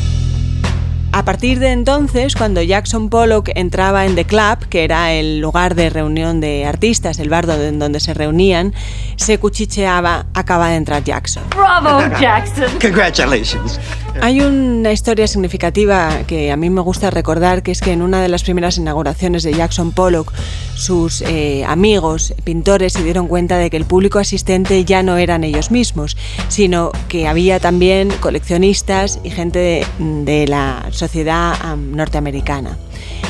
A 1.13 1.23
partir 1.23 1.59
de 1.59 1.71
entonces, 1.71 2.35
cuando 2.35 2.61
Jackson 2.61 3.09
Pollock 3.09 3.49
entraba 3.55 4.05
en 4.05 4.15
The 4.15 4.25
Club, 4.25 4.67
que 4.69 4.83
era 4.83 5.13
el 5.13 5.39
lugar 5.39 5.75
de 5.75 5.89
reunión 5.89 6.41
de 6.41 6.65
artistas, 6.65 7.17
el 7.19 7.29
bar 7.29 7.49
en 7.49 7.79
donde 7.79 8.01
se 8.01 8.13
reunían, 8.13 8.73
se 9.19 9.37
cuchicheaba, 9.37 10.27
acaba 10.33 10.69
de 10.69 10.75
entrar 10.77 11.03
Jackson. 11.03 11.43
Bravo, 11.49 11.99
Jackson. 12.19 12.67
Congratulations. 12.81 13.79
Hay 14.21 14.39
una 14.39 14.93
historia 14.93 15.27
significativa 15.27 16.23
que 16.25 16.51
a 16.51 16.57
mí 16.57 16.69
me 16.69 16.81
gusta 16.81 17.09
recordar, 17.11 17.61
que 17.61 17.71
es 17.71 17.81
que 17.81 17.91
en 17.91 18.01
una 18.01 18.21
de 18.21 18.29
las 18.29 18.43
primeras 18.43 18.77
inauguraciones 18.77 19.43
de 19.43 19.53
Jackson 19.53 19.91
Pollock, 19.91 20.33
sus 20.75 21.21
eh, 21.21 21.65
amigos 21.65 22.33
pintores 22.45 22.93
se 22.93 23.03
dieron 23.03 23.27
cuenta 23.27 23.57
de 23.57 23.69
que 23.69 23.77
el 23.77 23.85
público 23.85 24.19
asistente 24.19 24.85
ya 24.85 25.03
no 25.03 25.17
eran 25.17 25.43
ellos 25.43 25.69
mismos, 25.69 26.15
sino 26.47 26.91
que 27.09 27.27
había 27.27 27.59
también 27.59 28.09
coleccionistas 28.21 29.19
y 29.23 29.31
gente 29.31 29.59
de, 29.59 29.87
de 29.99 30.47
la 30.47 30.87
sociedad 30.91 31.55
um, 31.73 31.91
norteamericana. 31.95 32.77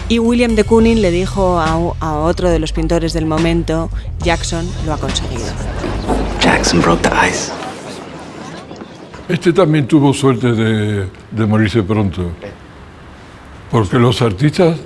Y 0.07 0.19
William 0.19 0.55
de 0.55 0.63
Kooning 0.63 1.01
le 1.01 1.11
dijo 1.11 1.59
a, 1.59 1.73
a 1.99 2.15
otro 2.17 2.49
de 2.49 2.59
los 2.59 2.71
pintores 2.73 3.13
del 3.13 3.25
momento, 3.25 3.89
Jackson 4.23 4.67
lo 4.85 4.93
ha 4.93 4.97
conseguido. 4.97 5.45
Jackson 6.41 6.81
broke 6.81 7.01
the 7.07 7.09
ice. 7.29 7.51
Este 9.27 9.53
también 9.53 9.85
tuvo 9.88 10.11
suerte 10.13 10.51
de, 10.53 11.07
de 11.29 11.45
morirse 11.45 11.83
pronto. 11.83 12.31
Porque 13.69 13.99
los 13.99 14.19
artistas 14.23 14.77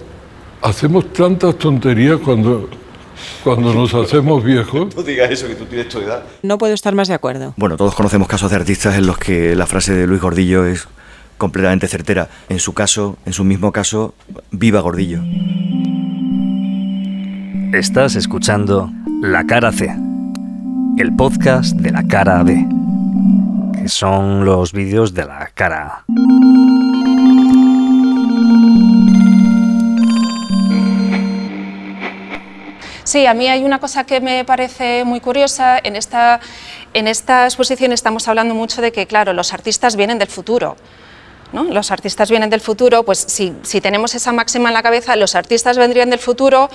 hacemos 0.62 1.14
tantas 1.14 1.58
tonterías 1.58 2.20
cuando, 2.20 2.70
cuando 3.46 3.74
nos 3.74 3.94
hacemos 3.94 4.44
viejos. 4.44 4.94
No 4.94 5.04
digas 5.04 5.32
eso, 5.32 5.48
que 5.48 5.56
tú 5.56 5.64
tienes 5.64 5.88
tu 5.88 6.00
edad. 6.00 6.24
No 6.42 6.58
puedo 6.58 6.74
estar 6.74 6.94
más 6.94 7.08
de 7.08 7.14
acuerdo. 7.14 7.54
Bueno, 7.56 7.78
todos 7.78 7.96
conocemos 7.96 8.28
casos 8.28 8.52
de 8.52 8.58
artistas 8.58 8.96
en 8.98 9.08
los 9.08 9.18
que 9.18 9.56
la 9.56 9.66
frase 9.66 9.94
de 9.94 10.06
Luis 10.06 10.20
Gordillo 10.20 10.66
es 10.66 10.90
completamente 11.44 11.90
certera. 11.90 12.30
En 12.48 12.60
su 12.60 12.74
caso, 12.74 13.18
en 13.26 13.34
su 13.34 13.44
mismo 13.44 13.74
caso, 13.74 14.14
viva 14.52 14.80
Gordillo. 14.80 15.20
Estás 17.74 18.16
escuchando 18.16 18.90
La 19.22 19.46
Cara 19.46 19.74
C, 19.74 19.94
el 20.98 21.14
podcast 21.18 21.76
de 21.76 21.92
la 21.92 22.08
cara 22.08 22.42
B, 22.44 22.66
que 23.74 23.90
son 23.90 24.46
los 24.46 24.72
vídeos 24.72 25.14
de 25.14 25.26
la 25.26 25.52
cara 25.54 25.88
A. 25.88 26.06
Sí, 33.04 33.26
a 33.26 33.34
mí 33.34 33.48
hay 33.48 33.66
una 33.66 33.80
cosa 33.80 34.06
que 34.06 34.22
me 34.22 34.46
parece 34.46 35.04
muy 35.04 35.20
curiosa. 35.20 35.78
En 35.84 35.98
esta, 35.98 36.40
en 36.94 37.10
esta 37.10 37.44
exposición 37.44 37.92
estamos 37.92 38.30
hablando 38.30 38.56
mucho 38.56 38.82
de 38.82 38.94
que, 38.94 39.08
claro, 39.08 39.34
los 39.34 39.54
artistas 39.54 39.98
vienen 39.98 40.20
del 40.20 40.30
futuro. 40.30 40.78
¿No? 41.54 41.64
Los 41.64 41.92
artistas 41.92 42.30
vienen 42.30 42.50
del 42.50 42.62
futuro, 42.62 43.04
pues 43.04 43.24
si, 43.28 43.54
si 43.62 43.80
tenemos 43.80 44.16
esa 44.16 44.34
máxima 44.34 44.70
en 44.70 44.74
la 44.74 44.84
cabeza, 44.84 45.16
los 45.16 45.36
artistas 45.36 45.78
vendrían 45.78 46.10
del 46.10 46.20
futuro, 46.20 46.70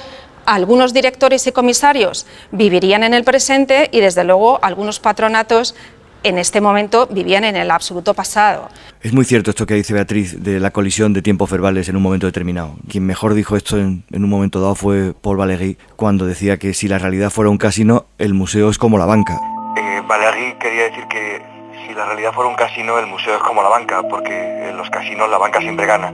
algunos 0.47 0.95
directores 0.95 1.47
y 1.47 1.53
comisarios 1.53 2.27
vivirían 2.53 3.03
en 3.03 3.13
el 3.13 3.25
presente 3.25 3.89
y, 3.93 4.01
desde 4.01 4.25
luego, 4.25 4.59
algunos 4.63 4.99
patronatos 4.99 5.75
en 6.23 6.39
este 6.39 6.61
momento 6.61 7.07
vivían 7.07 7.45
en 7.45 7.55
el 7.55 7.71
absoluto 7.71 8.15
pasado. 8.15 8.69
Es 9.03 9.13
muy 9.13 9.25
cierto 9.25 9.51
esto 9.51 9.67
que 9.67 9.75
dice 9.75 9.93
Beatriz 9.95 10.43
de 10.43 10.59
la 10.59 10.71
colisión 10.71 11.13
de 11.13 11.23
tiempos 11.23 11.51
verbales 11.51 11.89
en 11.89 11.97
un 11.97 12.03
momento 12.03 12.27
determinado. 12.27 12.77
Quien 12.89 13.07
mejor 13.07 13.35
dijo 13.35 13.57
esto 13.57 13.77
en, 13.77 14.05
en 14.11 14.25
un 14.25 14.31
momento 14.31 14.61
dado 14.61 14.75
fue 14.75 15.15
Paul 15.15 15.37
Valéry 15.37 15.79
cuando 15.97 16.27
decía 16.27 16.57
que 16.57 16.75
si 16.75 16.89
la 16.89 16.99
realidad 16.99 17.31
fuera 17.31 17.51
un 17.51 17.59
casino, 17.59 18.07
el 18.19 18.35
museo 18.35 18.71
es 18.71 18.79
como 18.79 18.99
la 18.99 19.07
banca. 19.07 19.39
Eh, 19.77 20.03
Valéry 20.09 20.57
quería 20.59 20.85
decir 20.85 21.05
que 21.09 21.58
la 21.99 22.07
realidad 22.07 22.33
fuera 22.33 22.49
un 22.49 22.55
casino, 22.55 22.97
el 22.97 23.09
museo 23.09 23.35
es 23.35 23.43
como 23.43 23.61
la 23.61 23.71
banca, 23.71 24.05
porque 24.09 24.69
en 24.69 24.77
los 24.77 24.89
casinos 24.89 25.29
la 25.29 25.37
banca 25.37 25.59
siempre 25.59 25.85
gana, 25.85 26.13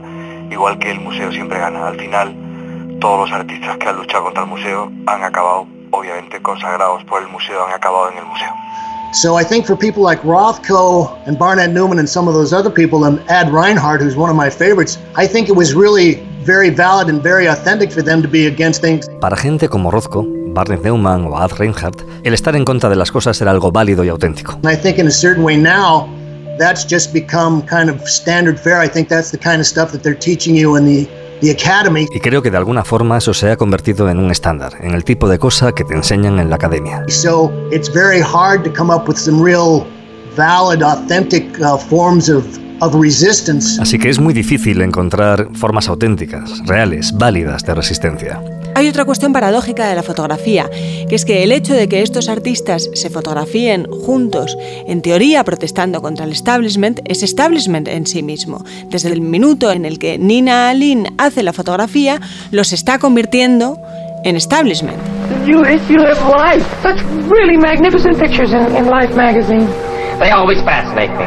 igual 0.49 0.79
que 0.79 0.89
el 0.89 0.99
museo 0.99 1.31
siempre 1.31 1.59
gana. 1.59 1.87
Al 1.87 1.95
final, 1.95 2.35
todos 2.99 3.29
los 3.29 3.31
artistas 3.31 3.77
que 3.77 3.87
han 3.87 3.95
luchado 3.95 4.23
contra 4.23 4.43
el 4.45 4.49
museo 4.49 4.91
han 5.05 5.23
acabado, 5.23 5.67
obviamente, 5.91 6.41
consagrados 6.41 7.03
por 7.03 7.21
el 7.21 7.27
museo, 7.27 7.67
han 7.67 7.73
acabado 7.75 8.09
en 8.09 8.17
el 8.17 8.25
museo. 8.25 8.49
So 9.13 9.39
I 9.39 9.43
think 9.45 9.67
for 9.67 9.77
people 9.77 10.01
like 10.01 10.23
Rothko 10.23 11.15
and 11.27 11.37
Barnett 11.37 11.69
Newman 11.69 11.99
and 11.99 12.09
some 12.09 12.27
of 12.27 12.33
those 12.33 12.51
other 12.51 12.71
people, 12.71 13.05
and 13.05 13.19
Ad 13.29 13.53
Reinhardt, 13.53 14.01
who's 14.01 14.17
one 14.17 14.31
of 14.31 14.35
my 14.35 14.49
favorites, 14.49 14.97
I 15.15 15.27
think 15.27 15.49
it 15.49 15.55
was 15.55 15.75
really 15.75 16.15
very 16.43 16.71
valid 16.71 17.09
and 17.09 17.21
very 17.21 17.45
authentic 17.47 17.91
for 17.91 18.01
them 18.01 18.23
to 18.23 18.27
be 18.27 18.47
against 18.47 18.81
things. 18.81 19.07
Para 19.21 19.37
gente 19.37 19.69
como 19.69 19.91
Rothko, 19.91 20.25
Barnett 20.55 20.83
Newman 20.83 21.25
o 21.25 21.37
Ad 21.37 21.51
Reinhardt, 21.57 22.01
el 22.23 22.33
estar 22.33 22.55
en 22.55 22.63
contra 22.63 22.89
de 22.89 22.95
las 22.95 23.11
cosas 23.11 23.39
era 23.41 23.51
algo 23.51 23.71
válido 23.71 24.03
y 24.03 24.09
auténtico. 24.09 24.53
And 24.63 24.71
I 24.71 24.75
think 24.75 24.97
in 24.97 25.05
a 25.05 25.11
certain 25.11 25.43
way 25.43 25.57
now, 25.57 26.07
that's 26.57 26.87
just 26.89 27.13
become 27.13 27.61
kind 27.67 27.89
of 27.89 28.01
standard 28.07 28.57
fare. 28.57 28.83
I 28.83 28.89
think 28.89 29.09
that's 29.09 29.31
the 29.31 29.37
kind 29.37 29.59
of 29.59 29.67
stuff 29.67 29.91
that 29.91 30.01
they're 30.01 30.17
teaching 30.17 30.55
you 30.55 30.77
in 30.77 30.85
the, 30.85 31.07
the 31.41 31.51
academy. 31.51 32.07
Y 32.15 32.21
creo 32.21 32.41
que 32.41 32.49
de 32.49 32.57
alguna 32.57 32.83
forma 32.85 33.17
eso 33.17 33.33
se 33.33 33.51
ha 33.51 33.57
convertido 33.57 34.09
en 34.09 34.17
un 34.17 34.31
estándar, 34.31 34.73
en 34.79 34.95
el 34.95 35.03
tipo 35.03 35.27
de 35.27 35.37
cosa 35.37 35.73
que 35.73 35.83
te 35.83 35.93
enseñan 35.93 36.39
en 36.39 36.49
la 36.49 36.55
academia. 36.55 37.03
So 37.09 37.51
it's 37.71 37.93
very 37.93 38.21
hard 38.21 38.63
to 38.63 38.71
come 38.73 38.91
up 38.91 39.07
with 39.07 39.17
some 39.17 39.43
real 39.43 39.85
valid, 40.35 40.81
authentic 40.81 41.59
uh, 41.59 41.77
forms 41.77 42.29
of. 42.29 42.45
Así 43.79 43.97
que 43.97 44.09
es 44.09 44.19
muy 44.19 44.33
difícil 44.33 44.81
encontrar 44.81 45.47
formas 45.53 45.87
auténticas, 45.87 46.61
reales, 46.67 47.13
válidas 47.17 47.63
de 47.63 47.73
resistencia. 47.73 48.41
Hay 48.77 48.89
otra 48.89 49.05
cuestión 49.05 49.31
paradójica 49.31 49.87
de 49.87 49.95
la 49.95 50.03
fotografía, 50.03 50.69
que 51.07 51.15
es 51.15 51.23
que 51.23 51.43
el 51.43 51.53
hecho 51.53 51.73
de 51.73 51.87
que 51.87 52.01
estos 52.01 52.27
artistas 52.27 52.89
se 52.93 53.09
fotografíen 53.09 53.85
juntos, 53.89 54.57
en 54.85 55.01
teoría 55.01 55.45
protestando 55.45 56.01
contra 56.01 56.25
el 56.25 56.33
establishment, 56.33 56.99
es 57.05 57.23
establishment 57.23 57.87
en 57.87 58.05
sí 58.05 58.21
mismo. 58.21 58.65
Desde 58.89 59.13
el 59.13 59.21
minuto 59.21 59.71
en 59.71 59.85
el 59.85 59.97
que 59.97 60.17
Nina 60.17 60.67
Alin 60.69 61.07
hace 61.17 61.41
la 61.41 61.53
fotografía, 61.53 62.19
los 62.51 62.73
está 62.73 62.99
convirtiendo 62.99 63.77
en 64.25 64.35
establishment. 64.35 64.97
You, 65.45 65.63
you 65.87 66.01
have 66.01 66.19
life. 66.27 66.65
Such 66.83 67.01
really 67.29 67.57
magnificent 67.57 68.19
pictures 68.19 68.51
in, 68.51 68.75
in 68.75 68.89
Life 68.89 69.15
magazine. 69.15 69.67
They 70.19 70.31
always 70.31 70.61
fascinate 70.63 71.11
me. 71.17 71.25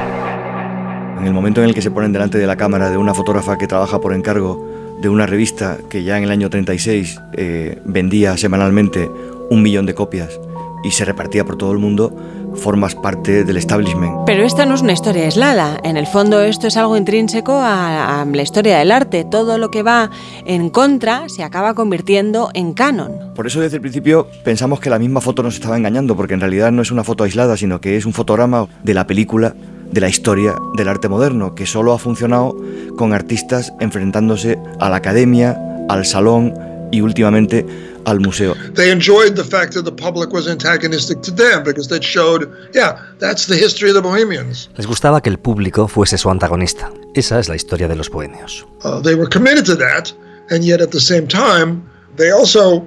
En 1.18 1.26
el 1.26 1.32
momento 1.32 1.62
en 1.62 1.68
el 1.70 1.74
que 1.74 1.80
se 1.80 1.90
ponen 1.90 2.12
delante 2.12 2.36
de 2.36 2.46
la 2.46 2.56
cámara 2.56 2.90
de 2.90 2.98
una 2.98 3.14
fotógrafa 3.14 3.56
que 3.56 3.66
trabaja 3.66 4.00
por 4.00 4.12
encargo 4.12 4.77
de 5.00 5.08
una 5.08 5.26
revista 5.26 5.78
que 5.88 6.02
ya 6.02 6.18
en 6.18 6.24
el 6.24 6.30
año 6.30 6.50
36 6.50 7.20
eh, 7.34 7.80
vendía 7.84 8.36
semanalmente 8.36 9.08
un 9.50 9.62
millón 9.62 9.86
de 9.86 9.94
copias 9.94 10.38
y 10.84 10.90
se 10.90 11.04
repartía 11.04 11.44
por 11.44 11.56
todo 11.56 11.72
el 11.72 11.78
mundo, 11.78 12.14
formas 12.54 12.94
parte 12.94 13.44
del 13.44 13.56
establishment. 13.56 14.12
Pero 14.26 14.44
esta 14.44 14.64
no 14.64 14.74
es 14.74 14.82
una 14.82 14.92
historia 14.92 15.24
aislada. 15.24 15.78
En 15.82 15.96
el 15.96 16.06
fondo 16.06 16.40
esto 16.40 16.66
es 16.66 16.76
algo 16.76 16.96
intrínseco 16.96 17.52
a, 17.52 18.22
a 18.22 18.24
la 18.24 18.42
historia 18.42 18.78
del 18.78 18.92
arte. 18.92 19.24
Todo 19.24 19.58
lo 19.58 19.70
que 19.70 19.82
va 19.82 20.10
en 20.44 20.70
contra 20.70 21.28
se 21.28 21.42
acaba 21.42 21.74
convirtiendo 21.74 22.50
en 22.54 22.74
canon. 22.74 23.12
Por 23.34 23.46
eso 23.46 23.60
desde 23.60 23.76
el 23.76 23.80
principio 23.82 24.28
pensamos 24.44 24.80
que 24.80 24.90
la 24.90 24.98
misma 24.98 25.20
foto 25.20 25.42
nos 25.42 25.54
estaba 25.54 25.76
engañando, 25.76 26.16
porque 26.16 26.34
en 26.34 26.40
realidad 26.40 26.72
no 26.72 26.82
es 26.82 26.90
una 26.90 27.04
foto 27.04 27.24
aislada, 27.24 27.56
sino 27.56 27.80
que 27.80 27.96
es 27.96 28.06
un 28.06 28.12
fotograma 28.12 28.66
de 28.82 28.94
la 28.94 29.06
película 29.06 29.54
de 29.90 30.00
la 30.00 30.08
historia 30.08 30.54
del 30.74 30.88
arte 30.88 31.08
moderno, 31.08 31.54
que 31.54 31.66
solo 31.66 31.92
ha 31.92 31.98
funcionado 31.98 32.56
con 32.96 33.12
artistas 33.12 33.72
enfrentándose 33.80 34.58
a 34.80 34.88
la 34.88 34.96
academia, 34.96 35.58
al 35.88 36.04
salón 36.04 36.54
y 36.90 37.00
últimamente 37.00 37.66
al 38.04 38.20
museo. 38.20 38.54
They 38.74 38.90
enjoyed 38.90 39.34
the 39.34 39.44
fact 39.44 39.74
that 39.74 39.84
the 39.84 39.92
public 39.92 40.32
was 40.32 40.48
antagonistic 40.48 41.20
to 41.22 41.32
them 41.32 41.62
because 41.64 41.88
that 41.88 42.02
showed, 42.02 42.48
yeah, 42.74 42.96
that's 43.18 43.46
the 43.46 43.56
history 43.56 43.90
of 43.90 43.96
the 43.96 44.02
Bohemians. 44.02 44.70
Les 44.76 44.86
gustaba 44.86 45.20
que 45.20 45.30
el 45.30 45.38
público 45.38 45.88
fuese 45.88 46.16
su 46.16 46.30
antagonista. 46.30 46.90
Esa 47.14 47.38
es 47.38 47.48
la 47.48 47.56
historia 47.56 47.88
de 47.88 47.96
los 47.96 48.10
bohemios. 48.10 48.66
Uh, 48.84 49.00
they 49.02 49.14
were 49.14 49.28
committed 49.28 49.64
to 49.64 49.76
that, 49.76 50.10
and 50.50 50.64
yet 50.64 50.80
at 50.80 50.90
the 50.90 51.00
same 51.00 51.26
time, 51.26 51.82
they 52.16 52.30
also 52.30 52.86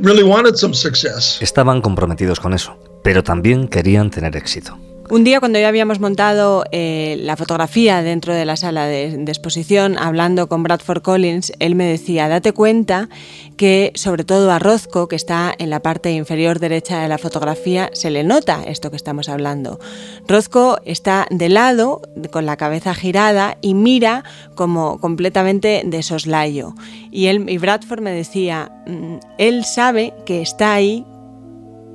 really 0.00 0.22
wanted 0.22 0.56
some 0.56 0.74
success. 0.74 1.38
Estaban 1.40 1.80
comprometidos 1.80 2.40
con 2.40 2.54
eso, 2.54 2.76
pero 3.02 3.22
también 3.22 3.68
querían 3.68 4.10
tener 4.10 4.36
éxito. 4.36 4.78
Un 5.10 5.24
día 5.24 5.40
cuando 5.40 5.58
ya 5.58 5.68
habíamos 5.68 6.00
montado 6.00 6.64
eh, 6.70 7.16
la 7.22 7.34
fotografía 7.36 8.02
dentro 8.02 8.34
de 8.34 8.44
la 8.44 8.56
sala 8.56 8.84
de, 8.84 9.16
de, 9.16 9.32
exposición, 9.32 9.96
hablando 9.96 10.50
con 10.50 10.62
Bradford 10.62 11.00
Collins, 11.00 11.50
él 11.60 11.74
me 11.74 11.84
decía, 11.84 12.28
date 12.28 12.52
cuenta 12.52 13.08
que 13.56 13.90
sobre 13.94 14.24
todo 14.24 14.50
a 14.52 14.58
Rozco, 14.58 15.08
que 15.08 15.16
está 15.16 15.54
en 15.58 15.70
la 15.70 15.80
parte 15.80 16.12
inferior 16.12 16.58
derecha 16.58 17.00
de 17.00 17.08
la 17.08 17.16
fotografía, 17.16 17.88
se 17.94 18.10
le 18.10 18.22
nota 18.22 18.62
esto 18.66 18.90
que 18.90 18.96
estamos 18.96 19.30
hablando. 19.30 19.80
Rozco 20.26 20.78
está 20.84 21.26
de 21.30 21.48
lado, 21.48 22.02
con 22.30 22.44
la 22.44 22.58
cabeza 22.58 22.94
girada, 22.94 23.56
y 23.62 23.72
mira 23.72 24.24
como 24.56 25.00
completamente 25.00 25.82
de 25.86 26.02
soslayo. 26.02 26.74
Y, 27.10 27.28
él, 27.28 27.48
y 27.48 27.56
Bradford 27.56 28.02
me 28.02 28.12
decía, 28.12 28.70
mm, 28.86 29.16
él 29.38 29.64
sabe 29.64 30.12
que 30.26 30.42
está 30.42 30.74
ahí, 30.74 31.06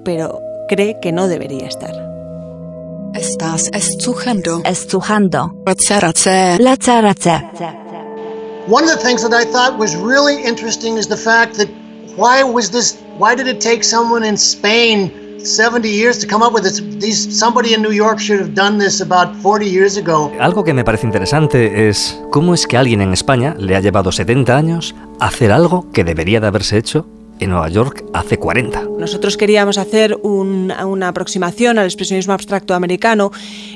pero 0.04 0.42
cree 0.68 1.00
que 1.00 1.12
no 1.12 1.28
debería 1.28 1.68
estar. 1.68 2.13
Estás 3.14 3.70
escuchando. 3.74 4.64
Escuchando. 4.66 5.54
Race, 5.66 6.00
Race, 6.02 7.02
race. 7.02 7.30
One 8.68 8.84
of 8.86 8.90
the 8.90 8.98
things 8.98 9.22
that 9.22 9.34
I 9.34 9.46
thought 9.46 9.78
was 9.78 9.96
really 9.96 10.44
interesting 10.44 10.98
is 10.98 11.08
the 11.08 11.16
fact 11.16 11.58
that 11.58 11.70
why 12.18 12.44
was 12.44 12.72
this? 12.72 12.98
Why 13.20 13.36
did 13.36 13.48
it 13.48 13.60
take 13.60 13.84
someone 13.84 14.28
in 14.28 14.36
Spain 14.36 15.12
70 15.40 15.88
years 15.88 16.18
to 16.20 16.28
come 16.28 16.44
up 16.44 16.54
with 16.54 16.64
this? 16.64 16.82
These 17.00 17.38
somebody 17.38 17.76
in 17.76 17.84
New 17.84 17.92
York 17.92 18.20
should 18.20 18.40
have 18.40 18.56
done 18.56 18.80
this 18.80 19.00
about 19.00 19.36
40 19.44 19.70
years 19.70 19.96
ago. 19.96 20.32
Algo 20.40 20.64
que 20.64 20.74
me 20.74 20.84
parece 20.84 21.06
interesante 21.06 21.88
es 21.90 22.20
cómo 22.32 22.56
es 22.56 22.66
que 22.66 22.78
alguien 22.78 23.02
en 23.02 23.14
España 23.14 23.56
le 23.60 23.76
ha 23.76 23.80
llevado 23.80 24.12
70 24.12 24.58
años 24.58 24.96
hacer 25.20 25.52
algo 25.52 25.86
que 25.92 26.04
debería 26.04 26.40
de 26.40 26.48
haberse 26.48 26.80
hecho 26.80 27.06
en 27.44 27.50
Nueva 27.50 27.70
York 27.70 28.06
hace 28.14 28.38
40. 28.38 28.88
Nosotros 28.98 29.38
queríamos 29.38 29.78
hacer 29.78 30.18
un, 30.24 30.72
una 30.86 31.10
aproximación 31.10 31.78
al 31.78 31.86
expresionismo 31.86 32.34
abstracto 32.34 32.74
americano 32.74 33.32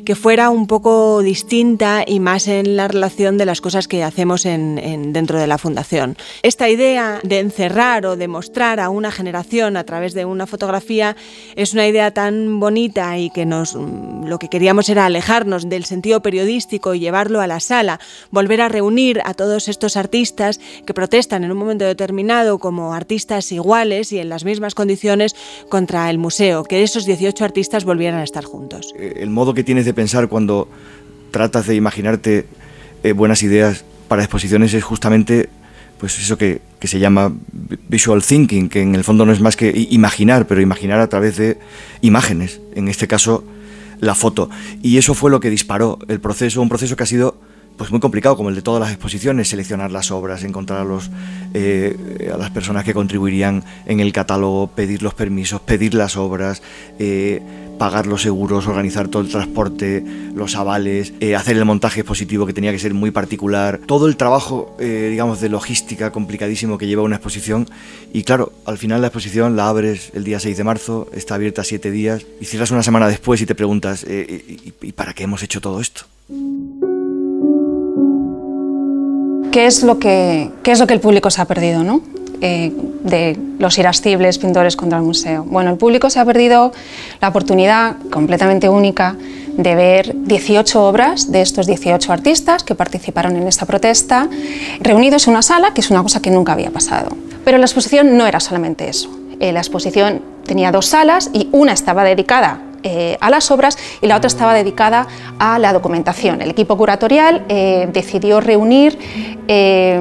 que 0.05 0.15
fuera 0.15 0.49
un 0.49 0.67
poco 0.67 1.21
distinta 1.21 2.03
y 2.07 2.19
más 2.19 2.47
en 2.47 2.77
la 2.77 2.87
relación 2.87 3.37
de 3.37 3.45
las 3.45 3.59
cosas 3.59 3.87
que 3.87 4.03
hacemos 4.03 4.45
en, 4.45 4.77
en, 4.77 5.11
dentro 5.11 5.37
de 5.39 5.47
la 5.47 5.57
fundación. 5.57 6.17
Esta 6.43 6.69
idea 6.69 7.19
de 7.23 7.39
encerrar 7.39 8.05
o 8.05 8.15
de 8.15 8.27
mostrar 8.27 8.79
a 8.79 8.89
una 8.89 9.11
generación 9.11 9.75
a 9.75 9.83
través 9.83 10.13
de 10.13 10.25
una 10.25 10.47
fotografía 10.47 11.15
es 11.55 11.73
una 11.73 11.87
idea 11.87 12.11
tan 12.11 12.59
bonita 12.59 13.17
y 13.17 13.29
que 13.29 13.45
nos 13.45 13.75
lo 13.75 14.39
que 14.39 14.49
queríamos 14.49 14.89
era 14.89 15.05
alejarnos 15.05 15.69
del 15.69 15.85
sentido 15.85 16.21
periodístico 16.21 16.93
y 16.93 16.99
llevarlo 16.99 17.41
a 17.41 17.47
la 17.47 17.59
sala, 17.59 17.99
volver 18.31 18.61
a 18.61 18.69
reunir 18.69 19.21
a 19.25 19.33
todos 19.33 19.67
estos 19.67 19.97
artistas 19.97 20.59
que 20.85 20.93
protestan 20.93 21.43
en 21.43 21.51
un 21.51 21.57
momento 21.57 21.85
determinado 21.85 22.59
como 22.59 22.93
artistas 22.93 23.51
iguales 23.57 24.11
y 24.11 24.19
en 24.19 24.29
las 24.29 24.45
mismas 24.45 24.73
condiciones 24.73 25.35
contra 25.69 26.09
el 26.09 26.17
museo, 26.17 26.63
que 26.63 26.83
esos 26.83 27.05
18 27.05 27.43
artistas 27.43 27.83
volvieran 27.83 28.19
a 28.19 28.23
estar 28.23 28.45
juntos. 28.45 28.93
El 28.97 29.29
modo 29.29 29.53
que 29.53 29.63
tienes 29.63 29.85
de 29.85 29.93
pensar 29.93 30.29
cuando 30.29 30.67
tratas 31.31 31.67
de 31.67 31.75
imaginarte 31.75 32.45
eh, 33.03 33.11
buenas 33.11 33.43
ideas 33.43 33.83
para 34.07 34.23
exposiciones 34.23 34.73
es 34.73 34.83
justamente 34.83 35.49
pues 35.99 36.19
eso 36.19 36.37
que, 36.37 36.61
que, 36.79 36.87
se 36.87 36.99
llama 36.99 37.33
visual 37.89 38.23
thinking, 38.23 38.69
que 38.69 38.81
en 38.81 38.93
el 38.93 39.03
fondo 39.03 39.25
no 39.25 39.33
es 39.33 39.41
más 39.41 39.55
que 39.55 39.87
imaginar, 39.89 40.45
pero 40.45 40.61
imaginar 40.61 40.99
a 40.99 41.09
través 41.09 41.37
de 41.37 41.57
imágenes, 42.01 42.61
en 42.75 42.87
este 42.87 43.07
caso 43.07 43.43
la 43.99 44.15
foto. 44.15 44.49
Y 44.83 44.97
eso 44.97 45.13
fue 45.13 45.31
lo 45.31 45.39
que 45.39 45.49
disparó 45.49 45.99
el 46.07 46.19
proceso, 46.19 46.61
un 46.61 46.69
proceso 46.69 46.95
que 46.95 47.03
ha 47.03 47.07
sido 47.07 47.39
pues 47.77 47.91
muy 47.91 47.99
complicado, 47.99 48.35
como 48.35 48.49
el 48.49 48.55
de 48.55 48.61
todas 48.61 48.81
las 48.81 48.91
exposiciones, 48.91 49.49
seleccionar 49.49 49.91
las 49.91 50.09
obras, 50.11 50.43
encontrar 50.43 50.81
a, 50.81 50.83
los, 50.83 51.11
eh, 51.53 52.31
a 52.33 52.37
las 52.37 52.49
personas 52.49 52.83
que 52.83 52.93
contribuirían 52.93 53.63
en 53.85 53.99
el 53.99 54.11
catálogo, 54.11 54.67
pedir 54.67 55.03
los 55.03 55.13
permisos, 55.13 55.61
pedir 55.61 55.93
las 55.93 56.17
obras, 56.17 56.63
eh, 56.97 57.41
pagar 57.77 58.07
los 58.07 58.23
seguros, 58.23 58.65
organizar 58.65 59.07
todo 59.07 59.21
el 59.21 59.29
transporte, 59.29 60.03
los 60.33 60.55
avales, 60.55 61.13
eh, 61.19 61.35
hacer 61.35 61.55
el 61.57 61.65
montaje 61.65 61.99
expositivo 61.99 62.47
que 62.47 62.53
tenía 62.53 62.71
que 62.71 62.79
ser 62.79 62.95
muy 62.95 63.11
particular, 63.11 63.79
todo 63.85 64.07
el 64.07 64.17
trabajo, 64.17 64.75
digamos, 64.79 65.39
de 65.39 65.49
logística 65.49 66.11
complicadísimo 66.11 66.79
que 66.79 66.87
lleva 66.87 67.03
una 67.03 67.17
exposición. 67.17 67.69
Y 68.11 68.23
claro, 68.23 68.51
al 68.65 68.79
final 68.79 69.01
la 69.01 69.07
exposición 69.07 69.55
la 69.55 69.69
abres 69.69 70.11
el 70.15 70.23
día 70.23 70.39
6 70.39 70.57
de 70.57 70.63
marzo, 70.63 71.07
está 71.13 71.35
abierta 71.35 71.63
siete 71.63 71.91
días 71.91 72.25
y 72.41 72.45
cierras 72.45 72.71
una 72.71 72.81
semana 72.81 73.07
después 73.07 73.39
y 73.41 73.45
te 73.45 73.53
preguntas, 73.53 74.03
eh, 74.07 74.43
¿y, 74.47 74.73
¿y 74.81 74.91
para 74.93 75.13
qué 75.13 75.23
hemos 75.23 75.43
hecho 75.43 75.61
todo 75.61 75.79
esto? 75.79 76.05
¿Qué 79.51 79.65
es 79.65 79.83
lo 79.83 79.99
que, 79.99 80.51
el 80.63 80.99
público 80.99 81.29
se 81.29 81.41
ha 81.41 81.45
perdido, 81.45 81.83
no? 81.83 82.01
Eh, 82.41 82.71
de 83.03 83.39
los 83.57 83.77
irascibles 83.79 84.37
pintores 84.37 84.75
contra 84.75 84.99
el 84.99 85.03
museo. 85.03 85.43
Bueno, 85.43 85.71
el 85.71 85.77
público 85.77 86.09
se 86.09 86.19
ha 86.19 86.25
perdido 86.25 86.71
la 87.19 87.29
oportunidad 87.29 87.95
completamente 88.11 88.69
única 88.69 89.15
de 89.57 89.73
ver 89.73 90.15
18 90.15 90.83
obras 90.83 91.31
de 91.31 91.41
estos 91.41 91.65
18 91.65 92.13
artistas 92.13 92.63
que 92.63 92.75
participaron 92.75 93.35
en 93.37 93.47
esta 93.47 93.65
protesta, 93.65 94.29
reunidos 94.81 95.25
en 95.27 95.31
una 95.31 95.41
sala, 95.41 95.73
que 95.73 95.81
es 95.81 95.89
una 95.89 96.03
cosa 96.03 96.21
que 96.21 96.29
nunca 96.29 96.53
había 96.53 96.69
pasado. 96.69 97.17
Pero 97.43 97.57
la 97.57 97.65
exposición 97.65 98.17
no 98.17 98.27
era 98.27 98.39
solamente 98.39 98.87
eso. 98.87 99.09
Eh, 99.39 99.51
la 99.51 99.59
exposición 99.59 100.21
tenía 100.45 100.71
dos 100.71 100.85
salas 100.85 101.31
y 101.33 101.49
una 101.51 101.73
estaba 101.73 102.03
dedicada 102.03 102.61
eh, 102.83 103.17
a 103.21 103.29
las 103.29 103.51
obras 103.51 103.77
y 104.01 104.07
la 104.07 104.17
otra 104.17 104.27
estaba 104.27 104.53
dedicada 104.53 105.07
a 105.39 105.59
la 105.59 105.73
documentación. 105.73 106.41
El 106.41 106.51
equipo 106.51 106.77
curatorial 106.77 107.45
eh, 107.49 107.89
decidió 107.91 108.39
reunir 108.39 108.97
eh, 109.47 109.99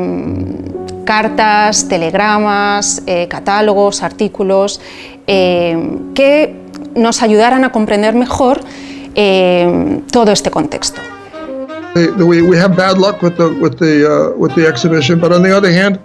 cartas, 1.05 1.89
telegramas, 1.89 3.03
catálogos, 3.29 4.03
artículos 4.03 4.81
que 5.27 6.57
nos 6.97 7.23
ayudaran 7.23 7.65
a 7.65 7.71
comprender 7.71 8.15
mejor 8.15 8.61
todo 10.11 10.33
este 10.33 10.51
contexto. 10.51 11.01
We, 11.97 12.59
have 12.59 12.77
bad 12.77 12.99
luck 12.99 13.23
uh, 13.23 13.29
with 13.57 13.79
the 13.79 14.67
exhibition, 14.69 15.19
but 15.19 15.33
on 15.33 15.43
the 15.43 15.57
other 15.57 15.73
hand, 15.73 15.99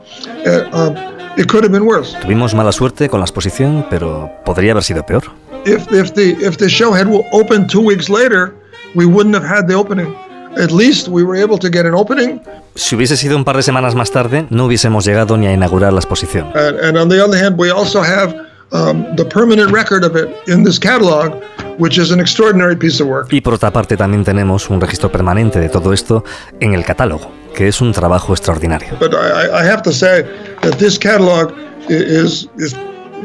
uh, 0.46 0.70
um, 0.72 0.96
it 1.38 1.48
could 1.48 1.64
have 1.64 1.72
been 1.72 1.86
worse. 1.86 2.18
Tuvimos 2.22 2.54
mala 2.54 2.72
suerte 2.72 3.10
con 3.10 3.20
la 3.20 3.26
exposición, 3.26 3.86
pero 3.90 4.32
podría 4.46 4.72
haber 4.72 4.84
sido 4.84 5.06
peor. 5.06 5.24
If, 5.66 5.92
if, 5.92 6.14
the, 6.14 6.32
if 6.42 6.58
the 6.58 6.70
show 6.70 6.92
had 6.94 7.08
opened 7.32 7.70
two 7.70 7.82
weeks 7.82 8.10
later, 8.10 8.54
we 8.96 9.06
wouldn't 9.06 9.36
have 9.36 9.46
had 9.46 9.68
the 9.68 9.76
opening. 9.76 10.16
At 10.58 10.72
least 10.72 11.08
we 11.08 11.24
were 11.24 11.42
able 11.42 11.58
to 11.60 11.70
get 11.70 11.86
an 11.86 11.94
opening. 11.94 12.42
Si 12.76 12.96
hubiese 12.96 13.16
sido 13.16 13.38
un 13.38 13.46
par 13.46 13.56
de 13.56 13.64
semanas 13.64 13.96
más 13.96 14.12
tarde, 14.12 14.48
no 14.50 14.66
hubiésemos 14.66 15.06
llegado 15.06 15.38
ni 15.38 15.48
a 15.48 15.54
inaugurar 15.54 15.94
la 15.94 16.00
exposición. 16.00 16.52
And, 16.56 16.80
and 16.80 16.98
on 16.98 17.10
the 17.10 17.24
other 17.24 17.38
hand, 17.42 17.58
we 17.58 17.72
also 17.72 18.02
have 18.02 18.36
um, 18.72 19.16
the 19.16 19.26
permanent 19.26 19.72
record 19.72 20.04
of 20.04 20.16
it 20.16 20.30
in 20.48 20.64
this 20.64 20.80
catalog, 20.80 21.42
which 21.78 21.98
is 21.98 22.12
an 22.12 22.20
extraordinary 22.20 22.76
piece 22.76 23.02
of 23.02 23.08
work. 23.08 23.32
Y 23.32 23.42
por 23.42 23.54
otra 23.54 23.72
parte 23.72 23.98
también 23.98 24.24
tenemos 24.24 24.70
un 24.70 24.80
registro 24.80 25.12
permanente 25.12 25.60
de 25.60 25.70
todo 25.70 25.94
esto 25.94 26.24
en 26.60 26.74
el 26.74 26.84
catálogo, 26.84 27.32
que 27.56 27.68
es 27.68 27.82
un 27.82 27.92
trabajo 27.92 28.34
extraordinario. 28.34 28.98
But 29.00 29.14
I, 29.14 29.64
I 29.64 29.70
have 29.70 29.82
to 29.84 29.92
say 29.92 30.24
that 30.62 30.78
this 30.78 30.98
catalog 30.98 31.54
is, 31.90 32.48
is 32.58 32.76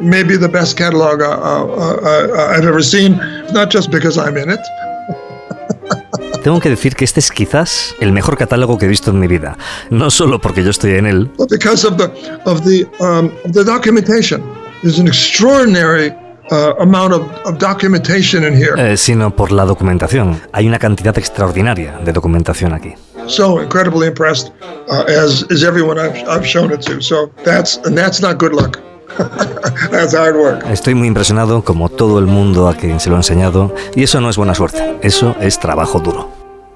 maybe 0.00 0.36
the 0.36 0.48
best 0.48 0.76
catalog 0.76 1.20
uh, 1.20 1.26
uh, 1.26 2.50
I've 2.50 2.66
ever 2.66 2.82
seen, 2.82 3.18
not 3.52 3.72
just 3.72 3.90
because 3.90 4.18
I'm 4.18 4.36
in 4.36 4.50
it. 4.50 4.60
Tengo 6.42 6.60
que 6.60 6.70
decir 6.70 6.94
que 6.94 7.04
este 7.04 7.18
es 7.18 7.32
quizás 7.32 7.94
el 7.98 8.12
mejor 8.12 8.36
catálogo 8.36 8.78
que 8.78 8.86
he 8.86 8.88
visto 8.88 9.10
en 9.10 9.18
mi 9.18 9.26
vida, 9.26 9.58
no 9.90 10.10
solo 10.10 10.40
porque 10.40 10.62
yo 10.62 10.70
estoy 10.70 10.92
en 10.92 11.06
él, 11.06 11.28
But 11.36 11.50
because 11.50 11.84
of 11.84 11.96
the 11.96 12.04
of 12.44 12.62
the 12.64 12.86
um, 13.00 13.32
of 13.44 13.52
the 13.52 13.64
documentation, 13.64 14.42
there's 14.82 14.98
an 14.98 15.06
extraordinary 15.08 16.12
uh, 16.50 16.74
amount 16.80 17.12
of, 17.12 17.22
of 17.44 17.58
documentation 17.58 18.44
in 18.44 18.54
here. 18.54 18.74
eh, 18.78 18.96
sino 18.96 19.30
por 19.34 19.50
la 19.52 19.64
documentación. 19.64 20.40
Hay 20.52 20.66
una 20.68 20.78
cantidad 20.78 21.16
extraordinaria 21.18 21.98
de 22.04 22.12
documentación 22.12 22.72
aquí. 22.72 22.94
So 23.26 23.60
incredibly 23.60 24.06
impressed, 24.06 24.52
uh, 24.88 25.04
as 25.08 25.44
is 25.50 25.64
everyone 25.64 25.98
I've, 25.98 26.16
I've 26.28 26.46
shown 26.46 26.72
it 26.72 26.80
to. 26.82 27.00
So 27.00 27.30
that's 27.44 27.78
and 27.84 27.96
that's 27.96 28.20
not 28.20 28.38
good 28.38 28.52
luck. 28.52 28.78
That's 29.90 30.14
hard 30.14 30.36
work. 30.36 30.62
Estoy 30.70 30.94
muy 30.94 31.08
impresionado, 31.08 31.64
como 31.64 31.88
todo 31.88 32.18
el 32.18 32.26
mundo 32.26 32.68
a 32.68 32.74
quien 32.74 33.00
se 33.00 33.08
lo 33.08 33.16
he 33.16 33.18
enseñado, 33.20 33.74
y 33.94 34.02
eso 34.02 34.20
no 34.20 34.28
es 34.28 34.36
buena 34.36 34.54
suerte, 34.54 34.98
eso 35.00 35.34
es 35.40 35.58
trabajo 35.58 36.00
duro. 36.00 36.28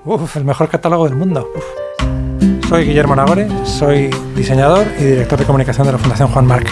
Uf, 0.06 0.36
el 0.38 0.44
mejor 0.46 0.70
catálogo 0.70 1.04
del 1.06 1.16
mundo. 1.16 1.46
Uf. 1.54 2.66
Soy 2.70 2.86
Guillermo 2.86 3.14
Nagore, 3.14 3.46
soy 3.66 4.08
diseñador 4.34 4.86
y 4.98 5.04
director 5.04 5.38
de 5.38 5.44
comunicación 5.44 5.86
de 5.86 5.92
la 5.92 5.98
Fundación 5.98 6.28
Juan 6.28 6.46
Marc. 6.46 6.70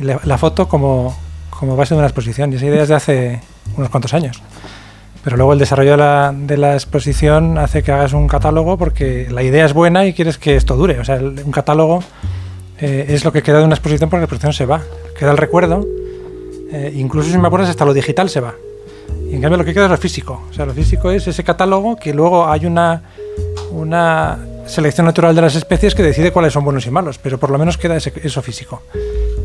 La 0.00 0.36
foto 0.38 0.68
como, 0.68 1.16
como 1.50 1.76
base 1.76 1.94
de 1.94 1.98
una 1.98 2.06
exposición, 2.08 2.52
y 2.52 2.56
esa 2.56 2.66
idea 2.66 2.82
es 2.82 2.88
de 2.88 2.94
hace 2.94 3.40
unos 3.76 3.88
cuantos 3.90 4.12
años. 4.14 4.42
Pero 5.24 5.36
luego 5.36 5.52
el 5.54 5.58
desarrollo 5.58 5.92
de 5.92 5.96
la, 5.96 6.32
de 6.36 6.56
la 6.56 6.74
exposición 6.74 7.58
hace 7.58 7.82
que 7.82 7.90
hagas 7.90 8.12
un 8.12 8.28
catálogo 8.28 8.76
porque 8.78 9.26
la 9.30 9.42
idea 9.42 9.64
es 9.64 9.72
buena 9.72 10.06
y 10.06 10.12
quieres 10.14 10.38
que 10.38 10.54
esto 10.54 10.76
dure. 10.76 11.00
O 11.00 11.04
sea, 11.04 11.16
el- 11.16 11.40
un 11.44 11.50
catálogo 11.50 12.02
eh, 12.78 13.06
es 13.08 13.24
lo 13.24 13.32
que 13.32 13.42
queda 13.42 13.58
de 13.58 13.64
una 13.64 13.74
exposición 13.74 14.08
porque 14.08 14.20
la 14.20 14.24
exposición 14.26 14.52
se 14.52 14.66
va. 14.66 14.82
Queda 15.18 15.32
el 15.32 15.36
recuerdo, 15.38 15.84
eh, 16.70 16.92
incluso 16.94 17.30
si 17.30 17.38
me 17.38 17.46
acuerdas 17.48 17.70
hasta 17.70 17.84
lo 17.84 17.92
digital 17.94 18.28
se 18.30 18.40
va. 18.40 18.54
Y 19.28 19.34
en 19.34 19.40
cambio 19.40 19.56
lo 19.58 19.64
que 19.64 19.74
queda 19.74 19.86
es 19.86 19.90
lo 19.90 19.96
físico. 19.96 20.42
O 20.48 20.52
sea, 20.52 20.64
lo 20.66 20.74
físico 20.74 21.10
es 21.10 21.26
ese 21.26 21.42
catálogo 21.42 21.96
que 21.96 22.14
luego 22.14 22.46
hay 22.46 22.66
una, 22.66 23.02
una 23.72 24.38
selección 24.66 25.06
natural 25.06 25.34
de 25.34 25.42
las 25.42 25.56
especies 25.56 25.94
que 25.96 26.02
decide 26.04 26.30
cuáles 26.32 26.52
son 26.52 26.64
buenos 26.64 26.86
y 26.86 26.90
malos, 26.92 27.18
pero 27.18 27.38
por 27.38 27.50
lo 27.50 27.58
menos 27.58 27.78
queda 27.78 27.96
ese- 27.96 28.12
eso 28.22 28.42
físico. 28.42 28.82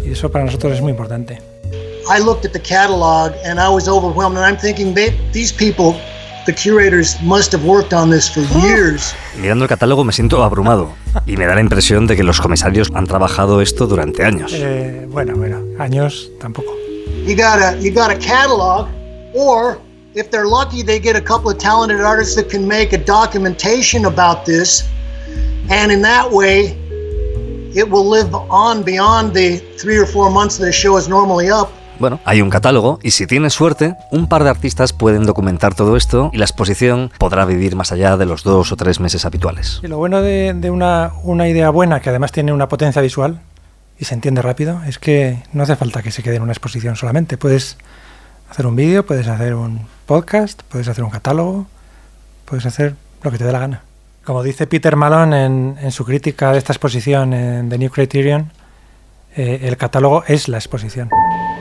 Y 0.05 0.11
eso 0.11 0.31
para 0.31 0.45
nosotros 0.45 0.73
es 0.73 0.81
muy 0.81 0.91
importante. 0.91 1.39
I 2.09 2.19
looked 2.19 2.45
at 2.45 2.51
the 2.51 2.59
catalog 2.59 3.33
and 3.45 3.59
I 3.59 3.69
was 3.69 3.87
overwhelmed, 3.87 4.37
and 4.37 4.45
I'm 4.45 4.57
thinking 4.57 4.93
they, 4.93 5.11
these 5.31 5.53
people, 5.53 5.95
the 6.45 6.53
curators, 6.53 7.21
must 7.21 7.51
have 7.53 7.63
worked 7.63 7.93
on 7.93 8.09
this 8.09 8.29
for 8.29 8.41
years. 8.61 9.13
Mirando 9.37 9.65
el 9.65 9.69
catálogo 9.69 10.03
me 10.03 10.11
siento 10.11 10.43
abrumado 10.43 10.93
y 11.25 11.37
me 11.37 11.45
da 11.45 11.55
la 11.55 11.61
impresión 11.61 12.07
de 12.07 12.15
que 12.15 12.23
los 12.23 12.41
comisarios 12.41 12.89
han 12.93 13.05
trabajado 13.05 13.61
esto 13.61 13.87
durante 13.87 14.25
años. 14.25 14.51
Eh, 14.53 15.05
bueno, 15.09 15.35
bueno, 15.35 15.61
años 15.79 16.29
tampoco. 16.39 16.71
You 17.25 17.35
got 17.35 17.61
a 17.61 17.77
you 17.79 17.93
got 17.93 18.09
a 18.09 18.17
catalog, 18.17 18.87
or 19.35 19.79
if 20.15 20.31
they're 20.31 20.47
lucky, 20.47 20.81
they 20.81 20.99
get 20.99 21.15
a 21.15 21.21
couple 21.21 21.51
of 21.51 21.59
talented 21.59 22.01
artists 22.01 22.35
that 22.35 22.49
can 22.49 22.67
make 22.67 22.93
a 22.93 22.97
documentation 22.97 24.05
about 24.05 24.43
this, 24.45 24.83
and 25.69 25.91
in 25.91 26.01
that 26.01 26.29
way, 26.31 26.75
it 27.73 27.85
will 27.89 28.09
live 28.09 28.29
on 28.49 28.83
beyond 28.83 29.33
the 29.33 29.57
three 29.77 29.99
or 29.99 30.07
four 30.07 30.31
months 30.31 30.57
that 30.57 30.65
the 30.65 30.71
show 30.71 30.97
is 30.97 31.07
normally 31.07 31.49
up. 31.49 31.69
Bueno, 31.99 32.19
hay 32.25 32.41
un 32.41 32.49
catálogo 32.49 32.99
y 33.03 33.11
si 33.11 33.27
tienes 33.27 33.53
suerte, 33.53 33.95
un 34.09 34.27
par 34.27 34.43
de 34.43 34.49
artistas 34.49 34.91
pueden 34.91 35.25
documentar 35.25 35.75
todo 35.75 35.95
esto 35.95 36.31
y 36.33 36.37
la 36.37 36.45
exposición 36.45 37.11
podrá 37.19 37.45
vivir 37.45 37.75
más 37.75 37.91
allá 37.91 38.17
de 38.17 38.25
los 38.25 38.43
dos 38.43 38.71
o 38.71 38.75
tres 38.75 38.99
meses 38.99 39.23
habituales. 39.23 39.79
Y 39.83 39.87
lo 39.87 39.97
bueno 39.97 40.21
de, 40.23 40.53
de 40.55 40.71
una, 40.71 41.11
una 41.23 41.47
idea 41.47 41.69
buena, 41.69 41.99
que 41.99 42.09
además 42.09 42.31
tiene 42.31 42.53
una 42.53 42.67
potencia 42.67 43.03
visual 43.03 43.41
y 43.99 44.05
se 44.05 44.15
entiende 44.15 44.41
rápido, 44.41 44.81
es 44.87 44.97
que 44.97 45.43
no 45.53 45.61
hace 45.61 45.75
falta 45.75 46.01
que 46.01 46.09
se 46.09 46.23
quede 46.23 46.37
en 46.37 46.41
una 46.41 46.53
exposición 46.53 46.95
solamente. 46.95 47.37
Puedes 47.37 47.77
hacer 48.49 48.65
un 48.65 48.75
vídeo, 48.75 49.05
puedes 49.05 49.27
hacer 49.27 49.53
un 49.53 49.81
podcast, 50.07 50.63
puedes 50.63 50.87
hacer 50.87 51.03
un 51.03 51.11
catálogo, 51.11 51.67
puedes 52.45 52.65
hacer 52.65 52.95
lo 53.21 53.29
que 53.29 53.37
te 53.37 53.43
dé 53.43 53.51
la 53.51 53.59
gana. 53.59 53.83
Como 54.23 54.43
dice 54.43 54.67
Peter 54.67 54.95
Malone 54.95 55.45
en, 55.45 55.77
en 55.81 55.91
su 55.91 56.05
crítica 56.05 56.51
de 56.51 56.59
esta 56.59 56.73
exposición 56.73 57.33
en 57.33 57.69
The 57.69 57.77
New 57.79 57.89
Criterion, 57.89 58.51
eh, 59.35 59.61
el 59.63 59.77
catálogo 59.77 60.23
es 60.27 60.47
la 60.47 60.57
exposición. 60.57 61.09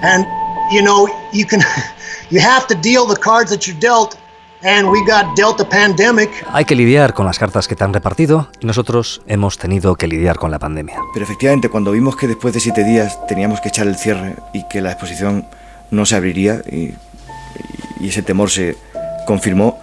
And 0.03 0.27
you 0.70 0.83
know, 0.83 1.09
you 1.33 1.46
can 1.46 1.61
you 2.31 2.38
have 2.40 2.66
to 2.66 2.75
deal 2.75 3.07
the 3.09 3.18
cards 3.18 3.51
that 3.51 3.61
you're 3.61 3.81
dealt, 3.81 4.16
and 4.62 4.88
we 4.88 4.99
got 5.07 5.35
dealt 5.37 5.59
a 5.61 5.68
pandemic. 5.68 6.31
Hay 6.53 6.66
que 6.66 6.75
lidiar 6.75 7.14
con 7.14 7.25
las 7.25 7.38
cartas 7.38 7.66
que 7.66 7.75
te 7.75 7.85
han 7.85 7.94
repartido 7.94 8.51
y 8.61 8.66
nosotros 8.66 9.23
hemos 9.27 9.57
tenido 9.57 9.94
que 9.96 10.07
lidiar 10.07 10.37
con 10.37 10.51
la 10.51 10.59
pandemia. 10.59 10.99
Pero 11.14 11.25
efectivamente, 11.25 11.70
cuando 11.70 11.92
vimos 11.92 12.14
que 12.14 12.27
después 12.29 12.53
de 12.53 12.61
siete 12.61 12.85
días 12.85 13.18
teníamos 13.27 13.62
que 13.62 13.68
echar 13.68 13.87
el 13.87 13.96
cierre 13.96 14.37
y 14.53 14.68
que 14.68 14.83
la 14.83 14.92
exposición 14.92 15.46
no 15.90 16.05
se 16.05 16.14
abriría 16.14 16.61
y, 16.70 16.94
y 18.01 18.09
ese 18.09 18.23
temor 18.23 18.51
se 18.51 18.77
confirmó, 19.27 19.79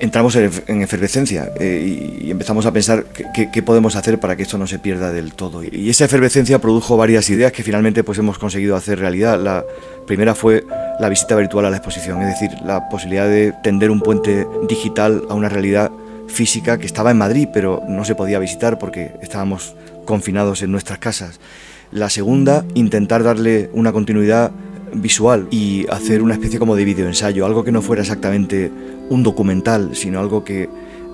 entramos 0.00 0.36
en, 0.36 0.50
ef- 0.50 0.62
en 0.66 0.82
efervescencia 0.82 1.50
eh, 1.58 2.20
y, 2.22 2.30
empezamos 2.30 2.66
a 2.66 2.72
pensar 2.72 3.04
qué 3.52 3.62
podemos 3.62 3.96
hacer 3.96 4.20
para 4.20 4.36
que 4.36 4.42
esto 4.44 4.58
no 4.58 4.66
se 4.66 4.78
pierda 4.78 5.12
del 5.12 5.32
todo. 5.32 5.62
Y 5.64 5.90
esa 5.90 6.04
efervescencia 6.04 6.58
produjo 6.60 6.96
varias 6.96 7.28
ideas 7.30 7.52
que 7.52 7.62
finalmente 7.62 8.04
pues 8.04 8.18
hemos 8.18 8.38
conseguido 8.38 8.76
hacer 8.76 8.98
realidad. 8.98 9.40
La 9.40 9.64
primera 10.06 10.34
fue 10.34 10.64
la 11.00 11.08
visita 11.08 11.34
virtual 11.36 11.64
a 11.66 11.70
la 11.70 11.76
exposición, 11.78 12.20
es 12.22 12.28
decir, 12.28 12.50
la 12.64 12.88
posibilidad 12.88 13.26
de 13.28 13.52
tender 13.62 13.90
un 13.90 14.00
puente 14.00 14.46
digital 14.68 15.22
a 15.28 15.34
una 15.34 15.48
realidad 15.48 15.90
física 16.28 16.78
que 16.78 16.86
estaba 16.86 17.10
en 17.10 17.18
Madrid, 17.18 17.48
pero 17.52 17.82
no 17.88 18.04
se 18.04 18.14
podía 18.14 18.38
visitar 18.38 18.78
porque 18.78 19.12
estábamos 19.22 19.74
confinados 20.04 20.62
en 20.62 20.70
nuestras 20.70 20.98
casas. 20.98 21.40
La 21.90 22.10
segunda, 22.10 22.64
intentar 22.74 23.22
darle 23.22 23.70
una 23.72 23.92
continuidad 23.92 24.50
visual 24.94 25.48
y 25.50 25.86
hacer 25.90 26.22
una 26.22 26.34
especie 26.34 26.58
como 26.58 26.76
de 26.76 26.84
videoensayo, 26.84 27.46
algo 27.46 27.64
que 27.64 27.72
no 27.72 27.82
fuera 27.82 28.02
exactamente 28.02 28.70
un 29.08 29.22
documental, 29.22 29.90
sino 29.94 30.20
algo 30.20 30.44
que 30.44 30.68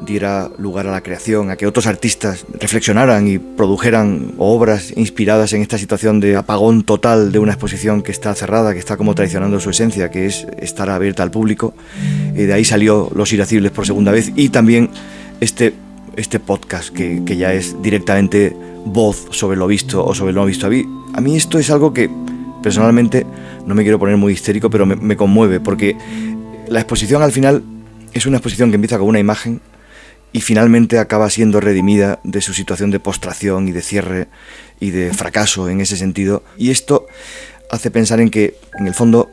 diera 0.05 0.51
lugar 0.59 0.87
a 0.87 0.91
la 0.91 1.01
creación, 1.01 1.51
a 1.51 1.57
que 1.57 1.67
otros 1.67 1.87
artistas 1.87 2.45
reflexionaran 2.61 3.27
y 3.29 3.39
produjeran 3.39 4.33
obras 4.39 4.93
inspiradas 4.97 5.53
en 5.53 5.63
esta 5.63 5.79
situación 5.79 6.21
de 6.21 6.37
apagón 6.37 6.83
total 6.83 7.33
de 7.33 7.39
una 7.39 7.53
exposición 7.53 8.03
que 8.03 8.13
está 8.13 8.35
cerrada, 8.35 8.73
que 8.73 8.79
está 8.79 8.97
como 8.97 9.15
traicionando 9.15 9.61
su 9.61 9.71
esencia, 9.71 10.11
que 10.11 10.27
es 10.27 10.47
estar 10.59 10.91
abierta 10.91 11.23
al 11.23 11.31
público. 11.31 11.75
Y 12.35 12.43
de 12.43 12.53
ahí 12.53 12.65
salió 12.65 13.11
Los 13.15 13.33
Irascibles 13.33 13.73
por 13.73 13.87
segunda 13.87 14.13
vez 14.13 14.33
y 14.35 14.51
también 14.51 14.91
este, 15.41 15.75
este 16.17 16.41
podcast 16.41 16.91
que, 16.91 17.23
que 17.25 17.37
ya 17.37 17.53
es 17.53 17.81
directamente 17.83 18.55
voz 18.85 19.27
sobre 19.31 19.57
lo 19.57 19.67
visto 19.67 20.05
o 20.05 20.15
sobre 20.15 20.33
lo 20.33 20.43
no 20.43 20.47
visto. 20.47 20.67
A 20.67 20.71
mí, 20.71 20.85
a 21.15 21.21
mí 21.21 21.37
esto 21.37 21.59
es 21.59 21.71
algo 21.71 21.93
que 21.93 22.11
personalmente 22.63 23.27
no 23.67 23.75
me 23.75 23.83
quiero 23.83 23.99
poner 23.99 24.17
muy 24.17 24.33
histérico, 24.33 24.71
pero 24.71 24.87
me, 24.87 25.17
conmueve 25.17 25.61
porque 25.61 25.97
la 26.69 26.81
exposición 26.81 27.23
al 27.23 27.33
final 27.33 27.63
es 28.13 28.27
una 28.27 28.37
exposición 28.39 28.71
que 28.71 28.77
empieza 28.77 28.99
con 28.99 29.09
una 29.09 29.19
imagen 29.19 29.61
y 30.33 30.41
finalmente 30.41 30.99
acaba 30.99 31.31
siendo 31.31 31.61
redimida 31.61 32.21
de 32.25 32.41
su 32.41 32.55
situación 32.55 32.91
de 32.91 33.01
postración 33.01 33.69
y 33.69 33.73
de 33.73 33.83
cierre 33.83 34.29
y 34.81 34.91
de 34.91 35.13
fracaso 35.15 35.69
en 35.69 35.81
ese 35.81 35.97
sentido. 35.97 36.43
Y 36.59 36.71
esto 36.71 37.07
hace 37.71 37.91
pensar 37.91 38.21
en 38.21 38.31
que, 38.31 38.57
en 38.79 38.87
el 38.89 38.95
fondo, 38.95 39.31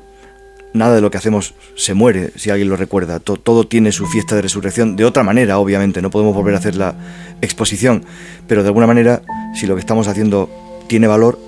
nada 0.74 0.96
de 0.96 1.02
lo 1.02 1.10
que 1.12 1.18
hacemos 1.18 1.56
se 1.76 1.94
muere, 1.96 2.32
si 2.36 2.50
alguien 2.52 2.70
lo 2.70 2.76
recuerda. 2.76 3.20
To- 3.20 3.38
todo 3.38 3.68
tiene 3.68 3.92
su 3.92 4.06
fiesta 4.08 4.36
de 4.36 4.44
resurrección 4.44 4.96
de 4.96 5.06
otra 5.06 5.24
manera, 5.24 5.58
obviamente. 5.58 6.02
No 6.02 6.12
podemos 6.12 6.36
volver 6.36 6.54
a 6.54 6.60
hacer 6.60 6.76
la 6.76 6.94
exposición, 7.42 8.06
pero 8.48 8.62
de 8.62 8.70
alguna 8.70 8.88
manera, 8.88 9.24
si 9.56 9.66
lo 9.68 9.74
que 9.76 9.80
estamos 9.82 10.08
haciendo 10.08 10.50
tiene 10.88 11.08
valor, 11.08 11.40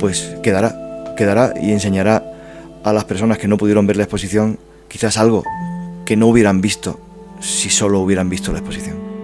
pues 0.00 0.34
quedará, 0.42 0.74
quedará 1.14 1.54
y 1.60 1.72
enseñará 1.72 2.22
a 2.84 2.92
las 2.92 3.04
personas 3.04 3.38
que 3.38 3.48
no 3.48 3.56
pudieron 3.56 3.86
ver 3.86 3.96
la 3.96 4.04
exposición 4.04 4.58
quizás 4.88 5.16
algo 5.16 5.42
que 6.04 6.16
no 6.16 6.26
hubieran 6.28 6.60
visto 6.60 7.00
si 7.40 7.70
solo 7.70 8.00
hubieran 8.00 8.28
visto 8.28 8.52
la 8.52 8.58
exposición. 8.58 9.14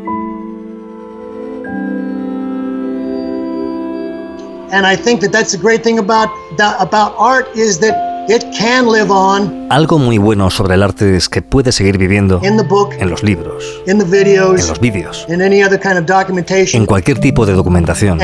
And 4.72 4.87
I 4.87 4.96
think 4.96 5.20
that 5.20 5.33
that's 5.33 5.50
the 5.50 5.59
great 5.59 5.83
thing 5.83 5.98
about 5.98 6.29
that, 6.57 6.76
about 6.81 7.14
art 7.18 7.48
is 7.57 7.81
that 7.81 7.94
it 8.29 8.44
can 8.57 8.87
live 8.87 9.11
on 9.11 9.66
Algo 9.70 9.98
muy 9.98 10.18
bueno 10.18 10.48
sobre 10.50 10.74
el 10.74 10.83
arte 10.85 11.16
es 11.16 11.29
que 11.29 11.42
puede 11.42 11.72
seguir 11.72 11.98
viviendo 11.98 12.40
in 12.44 12.57
the 12.57 12.62
book, 12.62 12.90
en 12.98 13.11
los 13.11 13.22
libros, 13.24 13.64
in 13.87 13.98
the 13.98 14.05
en 14.05 14.11
videos, 14.11 14.68
los 14.68 14.81
vídeos, 14.81 15.26
in 15.29 15.42
any 15.42 15.62
other 15.64 15.79
kind 15.79 15.98
of 15.98 16.07
documentation, 16.07 16.83
en 16.83 16.87
cualquier 16.87 17.18
tipo 17.18 17.44
de 17.46 17.55
documentación 17.55 18.20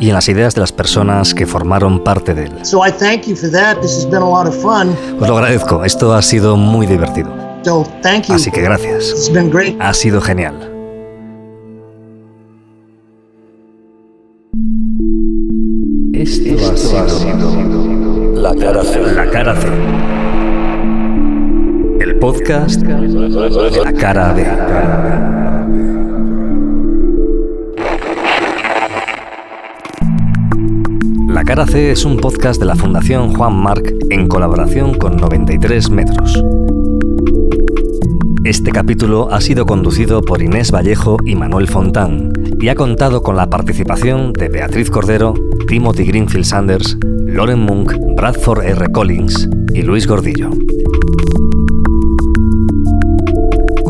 y 0.00 0.08
en 0.08 0.14
las 0.14 0.28
ideas 0.28 0.54
de 0.54 0.60
las 0.60 0.72
personas 0.72 1.34
que 1.34 1.46
formaron 1.46 2.02
parte 2.02 2.34
de 2.34 2.44
él. 2.44 2.52
So 2.62 2.86
I 2.86 2.90
thank 2.90 3.26
you 3.26 3.36
for 3.36 3.50
that. 3.50 3.80
This 3.80 3.96
has 3.96 4.06
been 4.06 4.22
a 4.22 4.28
lot 4.28 4.46
of 4.46 4.54
fun. 4.54 4.94
Os 5.20 5.28
lo 5.28 5.38
agradezco, 5.38 5.84
esto 5.84 6.12
ha 6.14 6.22
sido 6.22 6.56
muy 6.56 6.86
divertido. 6.86 7.30
So 7.62 7.86
thank 8.02 8.24
you. 8.24 8.34
Así 8.34 8.50
que 8.50 8.62
gracias. 8.62 9.10
It's 9.10 9.32
been 9.32 9.50
great. 9.50 9.76
Ha 9.80 9.94
sido 9.94 10.20
genial. 10.20 10.54
Esto 16.14 16.98
ha 16.98 17.08
sido 17.08 18.32
La 18.34 18.54
Cara 18.54 18.82
C. 18.82 19.00
La 19.14 19.30
Cara 19.30 19.54
C. 19.56 19.68
El 22.00 22.18
podcast 22.18 22.80
de 22.80 23.84
La 23.84 23.92
Cara 23.92 24.32
B. 24.32 25.39
La 31.32 31.44
Cara 31.44 31.64
C 31.64 31.92
es 31.92 32.04
un 32.04 32.16
podcast 32.16 32.58
de 32.58 32.66
la 32.66 32.74
Fundación 32.74 33.32
Juan 33.32 33.54
Marc 33.54 33.94
en 34.10 34.26
colaboración 34.26 34.94
con 34.94 35.16
93 35.16 35.88
Metros. 35.88 36.42
Este 38.42 38.72
capítulo 38.72 39.32
ha 39.32 39.40
sido 39.40 39.64
conducido 39.64 40.22
por 40.22 40.42
Inés 40.42 40.72
Vallejo 40.72 41.18
y 41.24 41.36
Manuel 41.36 41.68
Fontán 41.68 42.32
y 42.60 42.66
ha 42.66 42.74
contado 42.74 43.22
con 43.22 43.36
la 43.36 43.48
participación 43.48 44.32
de 44.32 44.48
Beatriz 44.48 44.90
Cordero, 44.90 45.34
Timothy 45.68 46.04
Greenfield 46.04 46.46
Sanders, 46.46 46.98
Lauren 47.24 47.60
Munk, 47.60 47.94
Bradford 48.16 48.64
R. 48.64 48.90
Collins 48.90 49.48
y 49.72 49.82
Luis 49.82 50.08
Gordillo. 50.08 50.50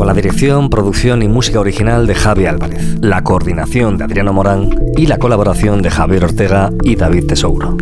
Con 0.01 0.07
la 0.07 0.15
dirección, 0.15 0.71
producción 0.71 1.21
y 1.21 1.27
música 1.27 1.59
original 1.59 2.07
de 2.07 2.15
Javi 2.15 2.47
Álvarez, 2.47 2.97
la 3.01 3.23
coordinación 3.23 3.99
de 3.99 4.05
Adriano 4.05 4.33
Morán 4.33 4.71
y 4.97 5.05
la 5.05 5.19
colaboración 5.19 5.83
de 5.83 5.91
Javier 5.91 6.23
Ortega 6.23 6.71
y 6.81 6.95
David 6.95 7.27
Tesouro. 7.27 7.77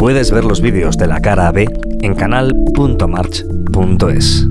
Puedes 0.00 0.32
ver 0.32 0.44
los 0.44 0.60
vídeos 0.60 0.98
de 0.98 1.06
la 1.06 1.20
cara 1.20 1.52
B 1.52 1.68
en 2.02 2.16
canal.march.es. 2.16 4.48